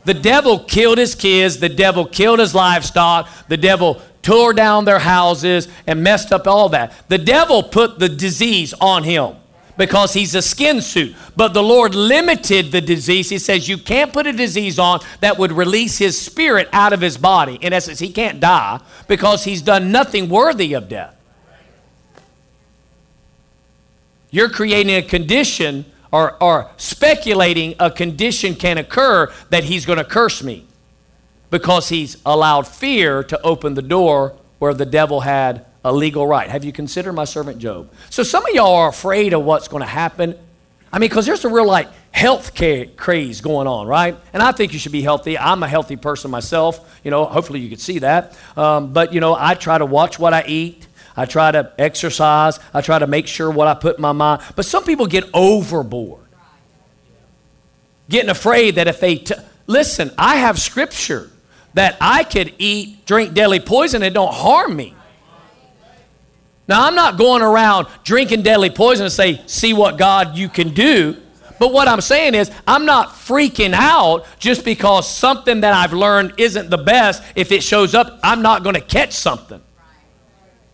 [0.06, 5.00] The devil killed his kids, the devil killed his livestock, the devil tore down their
[5.00, 6.94] houses and messed up all that.
[7.10, 9.36] The devil put the disease on him
[9.80, 11.16] because he's a skin suit.
[11.38, 13.30] But the Lord limited the disease.
[13.30, 17.00] He says you can't put a disease on that would release his spirit out of
[17.00, 17.56] his body.
[17.62, 21.16] In essence, he can't die because he's done nothing worthy of death.
[24.32, 30.04] You're creating a condition or, or speculating a condition can occur that he's going to
[30.04, 30.68] curse me
[31.52, 36.50] because he's allowed fear to open the door where the devil had a legal right.
[36.50, 37.92] Have you considered my servant Job?
[38.10, 40.38] So some of y'all are afraid of what's going to happen.
[40.92, 44.18] I mean, because there's a real like health care craze going on, right?
[44.34, 45.38] And I think you should be healthy.
[45.38, 47.00] I'm a healthy person myself.
[47.04, 48.38] You know, hopefully you could see that.
[48.58, 50.88] Um, but you know, I try to watch what I eat.
[51.16, 52.60] I try to exercise.
[52.74, 54.42] I try to make sure what I put in my mind.
[54.56, 56.24] But some people get overboard,
[58.10, 59.36] getting afraid that if they t-
[59.68, 61.30] listen, I have scripture
[61.74, 64.96] that I could eat, drink deadly poison and don't harm me.
[66.70, 70.76] Now, I'm not going around drinking deadly poison and say, see what God you can
[70.76, 71.18] do.
[71.58, 76.36] But what I'm saying is, I'm not freaking out just because something that I've learned
[76.38, 77.24] isn't the best.
[77.36, 79.60] If it shows up, I'm not going to catch something.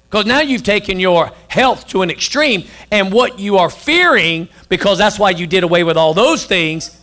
[0.09, 4.97] Because now you've taken your health to an extreme, and what you are fearing, because
[4.97, 7.01] that's why you did away with all those things.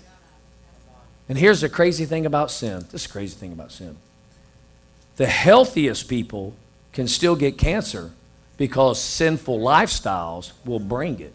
[1.30, 3.96] And here's the crazy thing about sin this is crazy thing about sin.
[5.16, 6.54] The healthiest people
[6.92, 8.10] can still get cancer
[8.56, 11.34] because sinful lifestyles will bring it.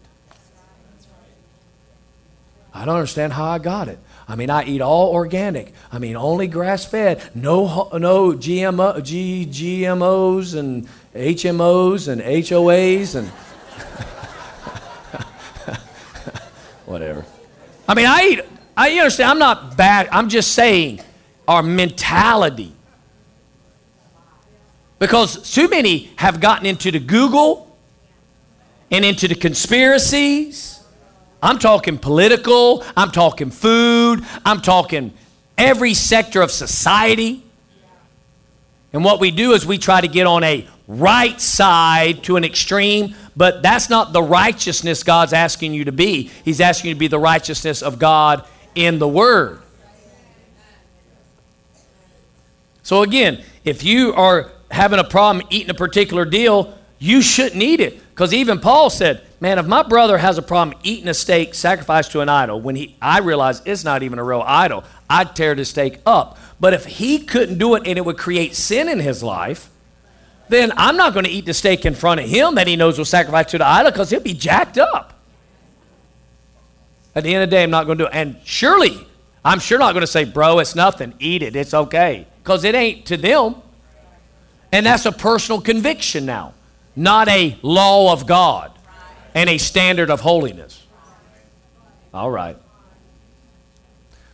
[2.72, 3.98] I don't understand how I got it.
[4.28, 5.72] I mean, I eat all organic.
[5.90, 7.30] I mean, only grass fed.
[7.34, 13.28] No, no GMO, G, GMOs and HMOs and HOAs and
[16.86, 17.24] whatever.
[17.88, 18.40] I mean, I eat.
[18.76, 19.30] I understand.
[19.30, 20.08] I'm not bad.
[20.12, 21.00] I'm just saying
[21.48, 22.74] our mentality
[24.98, 27.76] because too many have gotten into the Google
[28.90, 30.80] and into the conspiracies.
[31.42, 35.12] I'm talking political, I'm talking food, I'm talking
[35.56, 37.44] every sector of society.
[38.92, 42.44] And what we do is we try to get on a right side to an
[42.44, 46.30] extreme, but that's not the righteousness God's asking you to be.
[46.44, 48.44] He's asking you to be the righteousness of God
[48.74, 49.60] in the Word.
[52.82, 57.80] So, again, if you are having a problem eating a particular deal, you shouldn't eat
[57.80, 58.00] it.
[58.10, 62.10] Because even Paul said, Man, if my brother has a problem eating a steak sacrificed
[62.12, 65.54] to an idol, when he, I realize it's not even a real idol, I'd tear
[65.54, 66.38] the steak up.
[66.58, 69.70] But if he couldn't do it and it would create sin in his life,
[70.48, 72.98] then I'm not going to eat the steak in front of him that he knows
[72.98, 75.14] was sacrificed to the idol because he'll be jacked up.
[77.14, 78.14] At the end of the day, I'm not going to do it.
[78.14, 79.06] And surely,
[79.44, 81.14] I'm sure not going to say, bro, it's nothing.
[81.20, 81.54] Eat it.
[81.54, 82.26] It's okay.
[82.42, 83.56] Because it ain't to them.
[84.72, 86.54] And that's a personal conviction now,
[86.94, 88.72] not a law of God
[89.34, 90.84] and a standard of holiness.
[92.12, 92.56] All right.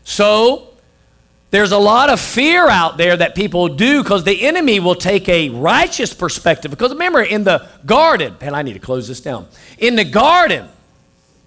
[0.05, 0.75] So,
[1.55, 5.29] there's a lot of fear out there that people do because the enemy will take
[5.29, 6.71] a righteous perspective.
[6.71, 9.47] Because remember, in the garden, and I need to close this down.
[9.79, 10.69] In the garden,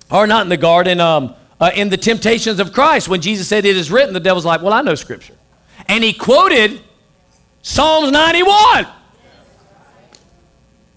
[0.10, 3.66] or not in the garden, um, uh, in the temptations of Christ, when Jesus said,
[3.66, 5.36] It is written, the devil's like, Well, I know Scripture.
[5.90, 6.82] And he quoted
[7.68, 8.88] Psalms 91.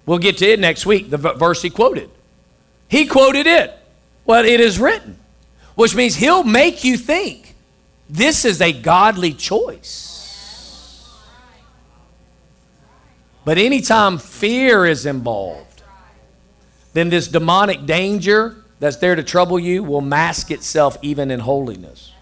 [0.07, 2.09] We'll get to it next week, the verse he quoted.
[2.87, 3.77] He quoted it.
[4.25, 5.19] Well, it is written,
[5.75, 7.57] which means he'll make you think
[8.09, 11.13] this is a godly choice.
[13.45, 15.83] But anytime fear is involved,
[16.93, 22.13] then this demonic danger that's there to trouble you will mask itself even in holiness.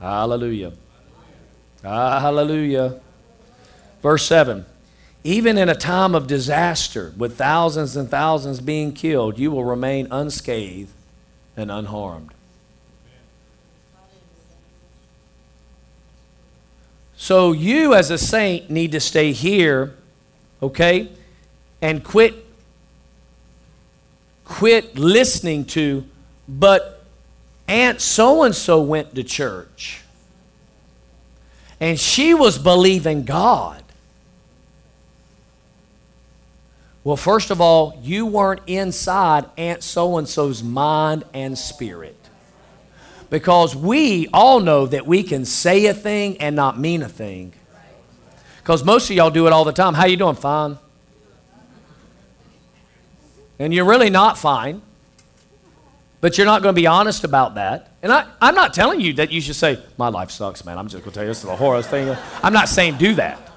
[0.00, 0.72] Hallelujah.
[1.82, 3.00] Hallelujah.
[4.02, 4.64] Verse 7
[5.22, 10.08] even in a time of disaster, with thousands and thousands being killed, you will remain
[10.10, 10.92] unscathed
[11.56, 12.30] and unharmed.
[17.16, 19.94] So, you as a saint need to stay here,
[20.62, 21.10] okay,
[21.82, 22.46] and quit
[24.46, 26.04] quit listening to,
[26.48, 26.99] but
[27.70, 30.02] Aunt so and so went to church.
[31.78, 33.82] And she was believing God.
[37.04, 42.16] Well, first of all, you weren't inside Aunt so and so's mind and spirit.
[43.30, 47.52] Because we all know that we can say a thing and not mean a thing.
[48.58, 49.94] Because most of y'all do it all the time.
[49.94, 50.34] How you doing?
[50.34, 50.76] Fine.
[53.60, 54.82] And you're really not fine.
[56.20, 57.92] But you're not going to be honest about that.
[58.02, 60.76] And I, I'm not telling you that you should say, My life sucks, man.
[60.76, 62.14] I'm just going to tell you this is the horror thing.
[62.42, 63.50] I'm not saying do that.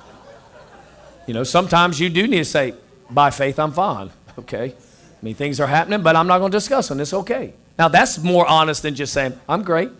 [1.28, 2.74] You know, sometimes you do need to say,
[3.10, 4.10] by faith, I'm fine.
[4.36, 4.74] Okay.
[4.74, 7.00] I mean, things are happening, but I'm not going to discuss them.
[7.00, 7.54] It's okay.
[7.78, 9.92] Now, that's more honest than just saying, I'm great.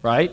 [0.00, 0.32] Right?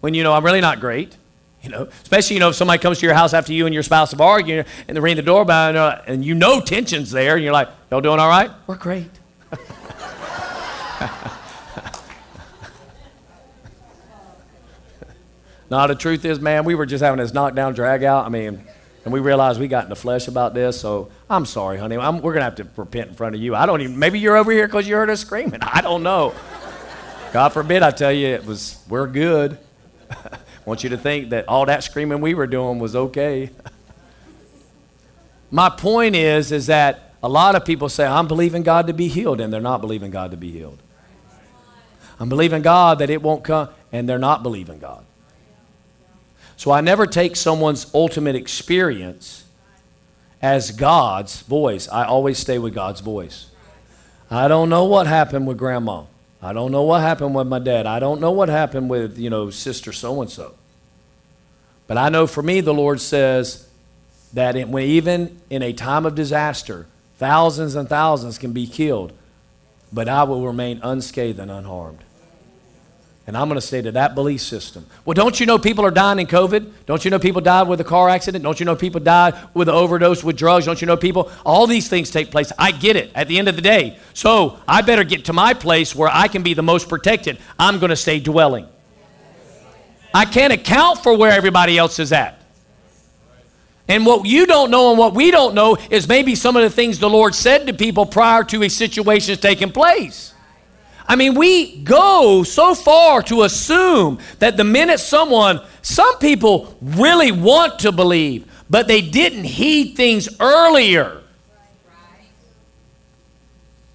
[0.00, 1.16] When you know I'm really not great.
[1.60, 3.82] You know, especially, you know, if somebody comes to your house after you and your
[3.82, 7.34] spouse have argued and they ring the doorbell and, uh, and you know tension's there
[7.34, 8.50] and you're like, y'all doing all right?
[8.68, 9.10] We're great.
[15.70, 18.26] now, the truth is, man, we were just having this knockdown drag out.
[18.26, 18.64] I mean,
[19.04, 21.96] and we realized we got in the flesh about this, so I'm sorry, honey.
[21.96, 23.54] I'm, we're going to have to repent in front of you.
[23.54, 25.60] I don't even, maybe you're over here because you heard us screaming.
[25.62, 26.34] I don't know.
[27.32, 29.56] God forbid I tell you it was, we're good.
[30.10, 33.50] I want you to think that all that screaming we were doing was okay.
[35.50, 39.08] My point is, is that a lot of people say, I'm believing God to be
[39.08, 40.78] healed, and they're not believing God to be healed.
[42.20, 45.04] I'm believing God that it won't come, and they're not believing God.
[46.56, 49.44] So I never take someone's ultimate experience
[50.42, 51.88] as God's voice.
[51.88, 53.46] I always stay with God's voice.
[54.30, 56.04] I don't know what happened with grandma.
[56.42, 57.86] I don't know what happened with my dad.
[57.86, 60.54] I don't know what happened with, you know, sister so and so.
[61.86, 63.66] But I know for me, the Lord says
[64.34, 69.12] that it, even in a time of disaster, thousands and thousands can be killed,
[69.92, 72.04] but I will remain unscathed and unharmed.
[73.30, 74.84] And I'm going to say to that belief system.
[75.04, 76.68] Well, don't you know people are dying in COVID?
[76.86, 78.42] Don't you know people died with a car accident?
[78.42, 80.66] Don't you know people died with an overdose with drugs?
[80.66, 81.30] Don't you know people?
[81.46, 82.50] All these things take place.
[82.58, 83.96] I get it at the end of the day.
[84.14, 87.38] So I better get to my place where I can be the most protected.
[87.56, 88.66] I'm going to stay dwelling.
[90.12, 92.42] I can't account for where everybody else is at.
[93.86, 96.70] And what you don't know and what we don't know is maybe some of the
[96.70, 100.34] things the Lord said to people prior to a situation taking place.
[101.10, 107.32] I mean, we go so far to assume that the minute someone, some people really
[107.32, 111.20] want to believe, but they didn't heed things earlier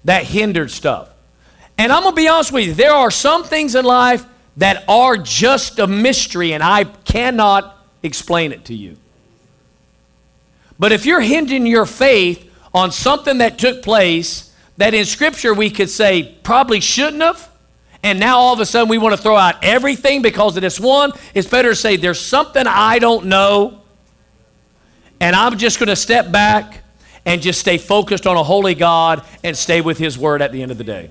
[0.04, 1.08] that hindered stuff.
[1.78, 4.26] And I'm going to be honest with you, there are some things in life
[4.58, 8.98] that are just a mystery and I cannot explain it to you.
[10.78, 15.70] But if you're hinging your faith on something that took place that in Scripture we
[15.70, 17.50] could say probably shouldn't have,
[18.02, 20.78] and now all of a sudden we want to throw out everything because of this
[20.78, 23.80] one, it's better to say there's something I don't know,
[25.20, 26.82] and I'm just going to step back
[27.24, 30.62] and just stay focused on a holy God and stay with His Word at the
[30.62, 31.10] end of the day.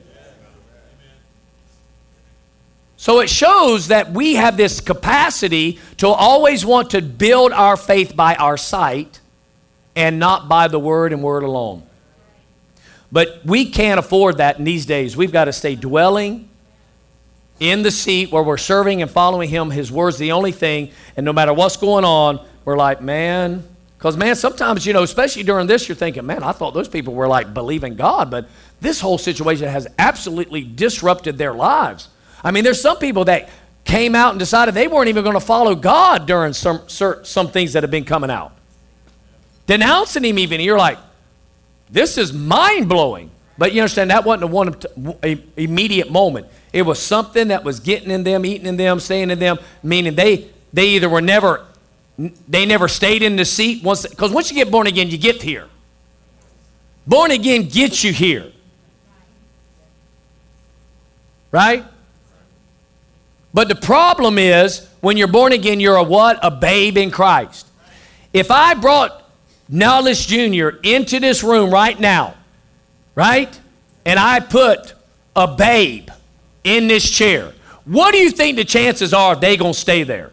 [2.98, 8.16] So it shows that we have this capacity to always want to build our faith
[8.16, 9.20] by our sight
[9.96, 11.84] and not by the Word and Word alone.
[13.16, 15.16] But we can't afford that in these days.
[15.16, 16.50] We've got to stay dwelling
[17.62, 19.72] in the seat where we're serving and following Him.
[19.72, 20.92] His Word's the only thing.
[21.16, 23.64] And no matter what's going on, we're like, man,
[23.98, 27.14] because, man, sometimes, you know, especially during this, you're thinking, man, I thought those people
[27.14, 28.50] were like believing God, but
[28.82, 32.10] this whole situation has absolutely disrupted their lives.
[32.44, 33.48] I mean, there's some people that
[33.86, 37.72] came out and decided they weren't even going to follow God during some, some things
[37.72, 38.52] that have been coming out.
[39.68, 40.60] Denouncing Him, even.
[40.60, 40.98] You're like,
[41.90, 43.32] this is mind blowing.
[43.58, 44.76] But you understand, that wasn't a one
[45.56, 46.48] immediate moment.
[46.74, 50.16] It was something that was getting in them, eating in them, staying in them, meaning
[50.16, 51.66] they, they either were never
[52.48, 55.42] they never stayed in the seat once because once you get born again, you get
[55.42, 55.68] here.
[57.06, 58.52] Born again gets you here.
[61.52, 61.84] Right?
[63.54, 66.40] But the problem is when you're born again, you're a what?
[66.42, 67.68] A babe in Christ.
[68.34, 69.25] If I brought
[69.68, 70.70] Nellis Jr.
[70.84, 72.36] into this room right now,
[73.16, 73.60] right?
[74.06, 74.94] And I put
[75.36, 76.10] a babe
[76.64, 77.54] in this chair,
[77.86, 80.32] what do you think the chances are they going to stay there?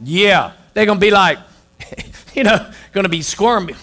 [0.00, 1.38] Yeah, they're going to be like,
[2.34, 3.76] you know, going to be squirming.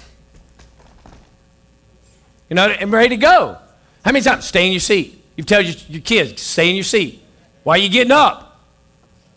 [2.49, 3.57] You know, and ready to go.
[4.05, 4.45] How many times?
[4.45, 5.23] Stay in your seat.
[5.35, 7.23] You tell your kids, stay in your seat.
[7.63, 8.61] Why are you getting up?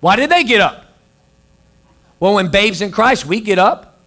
[0.01, 0.86] Why did they get up?
[2.19, 4.01] Well, when babes in Christ, we get up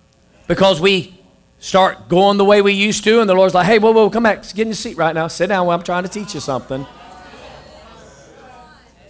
[0.48, 1.20] because we
[1.60, 4.24] start going the way we used to, and the Lord's like, hey, whoa, whoa, come
[4.24, 4.42] back.
[4.42, 5.28] Get in your seat right now.
[5.28, 6.86] Sit down while I'm trying to teach you something.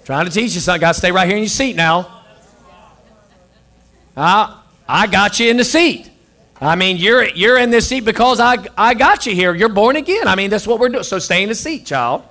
[0.04, 0.82] Trying to teach you something.
[0.82, 2.24] Got to stay right here in your seat now.
[4.18, 6.10] Uh, I got you in the seat.
[6.60, 9.56] I mean, you're, you're in this seat because I, I got you here.
[9.56, 10.28] You're born again.
[10.28, 11.04] I mean, that's what we're doing.
[11.04, 12.24] So stay in the seat, child.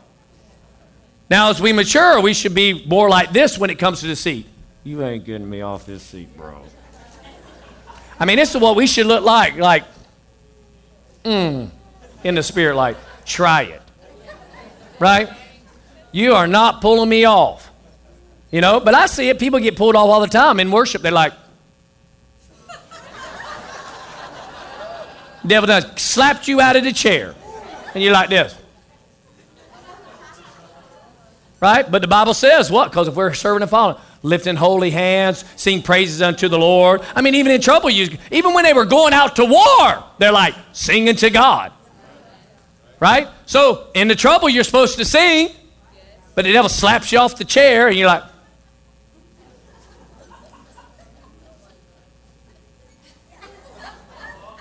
[1.31, 4.17] Now, as we mature, we should be more like this when it comes to the
[4.17, 4.47] seat.
[4.89, 6.63] You ain't getting me off this seat, bro.
[8.19, 9.59] I mean, this is what we should look like.
[9.59, 9.85] Like,
[11.25, 11.69] mm,
[12.25, 13.83] in the spirit, like, try it.
[14.99, 15.29] Right?
[16.11, 17.71] You are not pulling me off.
[18.51, 19.39] You know, but I see it.
[19.39, 21.03] People get pulled off all the time in worship.
[21.03, 21.35] They're like,
[25.47, 27.35] devil does slapped you out of the chair.
[27.93, 28.57] And you're like this.
[31.61, 31.91] Right?
[31.91, 32.91] But the Bible says what?
[32.91, 37.03] Because if we're serving and following, lifting holy hands, sing praises unto the Lord.
[37.15, 40.33] I mean, even in trouble, you, even when they were going out to war, they're
[40.33, 41.73] like singing to God.
[43.01, 43.29] Right?
[43.47, 45.51] So in the trouble, you're supposed to sing,
[46.35, 48.25] but the devil slaps you off the chair, and you're like,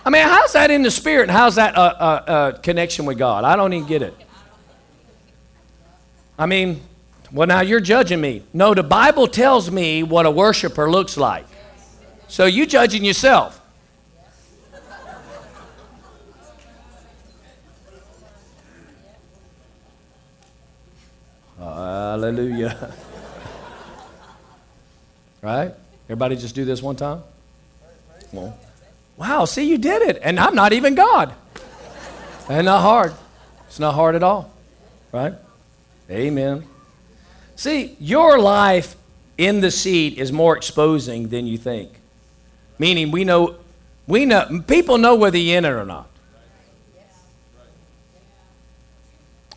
[0.05, 1.24] I mean, how's that in the spirit?
[1.24, 3.43] And how's that a, a, a connection with God?
[3.43, 4.16] I don't even get it.
[6.39, 6.80] I mean,
[7.32, 8.43] well, now you're judging me.
[8.53, 11.45] No, the Bible tells me what a worshiper looks like.
[12.27, 13.61] So you judging yourself.
[21.57, 22.91] Hallelujah.
[25.41, 25.73] right?
[26.06, 27.23] Everybody just do this one time?
[28.31, 28.57] Well.
[29.18, 30.19] Wow, see, you did it.
[30.22, 31.34] And I'm not even God.
[32.49, 33.14] and not hard.
[33.68, 34.52] It's not hard at all.
[35.11, 35.34] Right?
[36.10, 36.64] Amen.
[37.57, 38.95] See, your life
[39.35, 41.91] in the seat is more exposing than you think.
[42.77, 43.55] Meaning, we know,
[44.05, 46.07] we know, people know whether you're in it or not.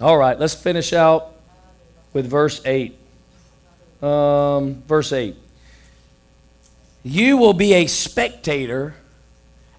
[0.01, 1.35] All right, let's finish out
[2.15, 2.97] with verse 8.
[4.03, 5.37] Um, verse 8.
[7.03, 8.95] You will be a spectator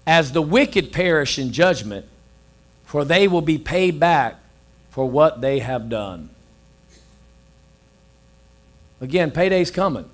[0.06, 2.06] as the wicked perish in judgment,
[2.84, 4.36] for they will be paid back
[4.90, 6.30] for what they have done.
[9.02, 10.08] Again, payday's coming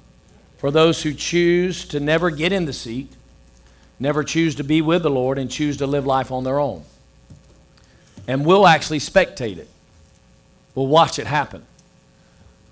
[0.57, 3.13] for those who choose to never get in the seat,
[4.01, 6.83] never choose to be with the Lord, and choose to live life on their own.
[8.27, 9.69] And we'll actually spectate it.
[10.75, 11.67] We'll watch it happen.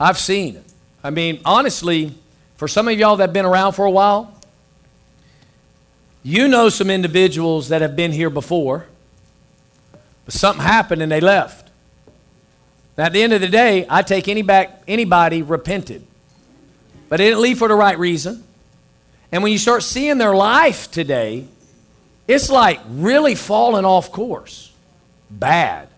[0.00, 0.64] I've seen it.
[1.04, 2.14] I mean, honestly,
[2.56, 4.32] for some of y'all that have been around for a while,
[6.22, 8.86] you know some individuals that have been here before,
[10.24, 11.65] but something happened and they left.
[12.96, 16.06] Now, at the end of the day, I take any back, anybody repented.
[17.08, 18.42] But they didn't leave for the right reason.
[19.30, 21.46] And when you start seeing their life today,
[22.26, 24.72] it's like really falling off course.
[25.30, 25.88] Bad.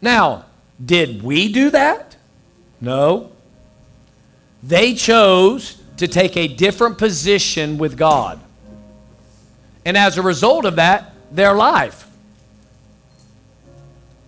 [0.00, 0.44] Now,
[0.84, 2.16] did we do that?
[2.80, 3.32] No.
[4.62, 8.40] They chose to take a different position with God.
[9.84, 12.06] And as a result of that, their life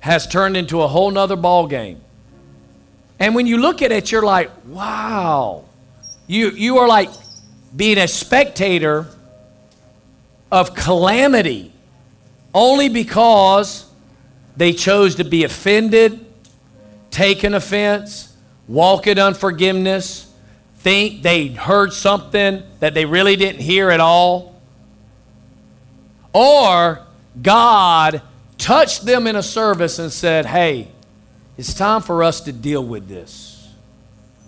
[0.06, 2.00] has turned into a whole nother ball game.
[3.18, 5.64] And when you look at it, you're like, wow.
[6.28, 7.10] You, you are like
[7.74, 9.08] being a spectator
[10.52, 11.72] of calamity
[12.54, 13.90] only because
[14.56, 16.24] they chose to be offended,
[17.10, 18.32] take an offense,
[18.68, 20.32] walk in unforgiveness,
[20.78, 24.54] think they heard something that they really didn't hear at all.
[26.32, 27.04] Or
[27.42, 28.22] God
[28.58, 30.88] touched them in a service and said, Hey,
[31.56, 33.72] it's time for us to deal with this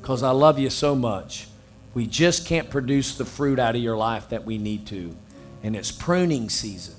[0.00, 1.48] because I love you so much.
[1.94, 5.16] We just can't produce the fruit out of your life that we need to.
[5.62, 6.94] And it's pruning season.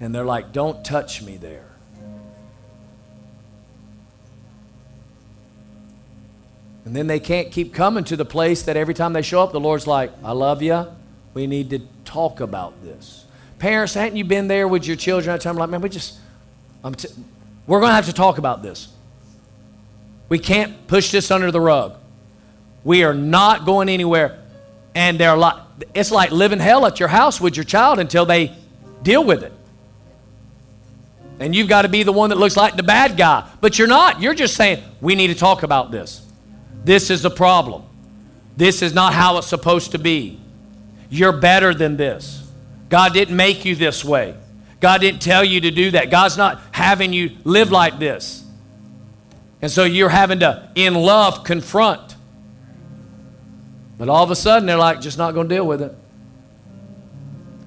[0.00, 1.68] And they're like, Don't touch me there.
[6.88, 9.52] And then they can't keep coming to the place that every time they show up,
[9.52, 10.86] the Lord's like, I love you.
[11.34, 13.26] We need to talk about this.
[13.58, 16.18] Parents, hadn't you been there with your children at a time like, man, we just,
[16.96, 17.08] t-
[17.66, 18.88] we're going to have to talk about this.
[20.28, 21.96] We can't push this under the rug.
[22.84, 24.38] We are not going anywhere.
[24.94, 25.56] And they're like,
[25.94, 28.54] it's like living hell at your house with your child until they
[29.02, 29.52] deal with it.
[31.40, 33.48] And you've got to be the one that looks like the bad guy.
[33.60, 34.20] But you're not.
[34.20, 36.24] You're just saying, we need to talk about this.
[36.84, 37.84] This is the problem.
[38.56, 40.40] This is not how it's supposed to be.
[41.10, 42.37] You're better than this.
[42.88, 44.34] God didn't make you this way.
[44.80, 46.10] God didn't tell you to do that.
[46.10, 48.44] God's not having you live like this.
[49.60, 52.16] And so you're having to, in love, confront.
[53.98, 55.94] But all of a sudden, they're like, just not going to deal with it.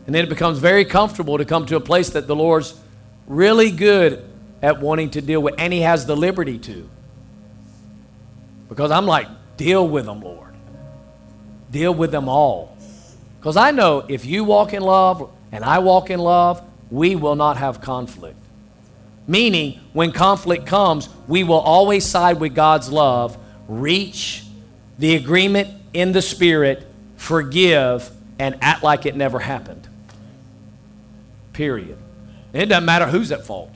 [0.05, 2.79] And then it becomes very comfortable to come to a place that the Lord's
[3.27, 4.23] really good
[4.61, 6.89] at wanting to deal with, and He has the liberty to.
[8.69, 9.27] Because I'm like,
[9.57, 10.53] deal with them, Lord.
[11.69, 12.70] Deal with them all.
[13.41, 16.61] Because I know if you walk in love and I walk in love,
[16.91, 18.37] we will not have conflict.
[19.25, 23.35] Meaning, when conflict comes, we will always side with God's love,
[23.67, 24.43] reach
[24.99, 26.85] the agreement in the Spirit,
[27.15, 29.87] forgive, and act like it never happened.
[31.53, 31.97] Period.
[32.53, 33.73] It doesn't matter who's at fault.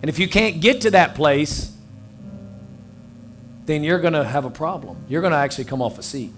[0.00, 1.76] And if you can't get to that place,
[3.66, 4.96] then you're going to have a problem.
[5.08, 6.32] You're going to actually come off a seat.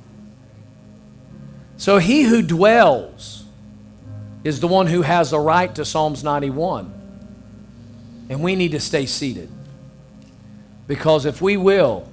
[1.81, 3.43] So he who dwells
[4.45, 6.93] is the one who has a right to Psalms 91.
[8.29, 9.49] And we need to stay seated.
[10.87, 12.07] Because if we will,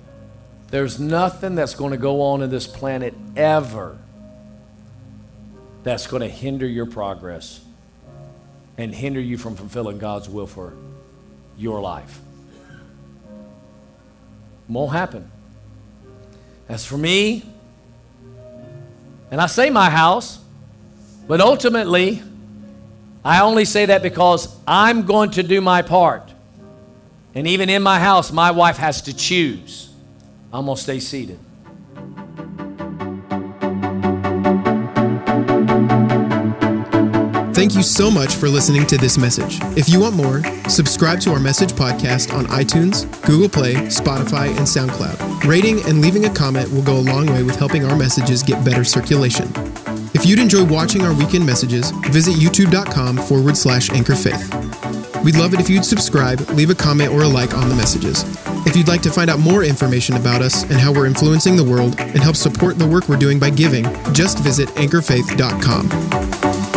[0.69, 3.98] there's nothing that's going to go on in this planet ever
[5.84, 7.60] that's going to hinder your progress
[8.77, 10.76] and hinder you from fulfilling God's will for
[11.57, 12.22] your life.
[14.69, 15.30] Won't happen.
[16.69, 17.44] As for me,
[19.32, 20.40] and I say my house,
[21.28, 22.22] but ultimately,
[23.24, 26.34] I only say that because I'm going to do my part.
[27.36, 29.90] And even in my house, my wife has to choose.
[30.52, 31.40] I'm going to stay seated.
[37.58, 39.58] Thank you so much for listening to this message.
[39.76, 44.60] If you want more, subscribe to our message podcast on iTunes, Google Play, Spotify, and
[44.60, 45.44] SoundCloud.
[45.44, 48.64] Rating and leaving a comment will go a long way with helping our messages get
[48.64, 49.52] better circulation.
[50.14, 54.54] If you'd enjoy watching our weekend messages, visit youtube.com forward slash anchor faith.
[55.24, 58.24] We'd love it if you'd subscribe, leave a comment, or a like on the messages.
[58.68, 61.64] If you'd like to find out more information about us and how we're influencing the
[61.64, 66.77] world and help support the work we're doing by giving, just visit anchorfaith.com.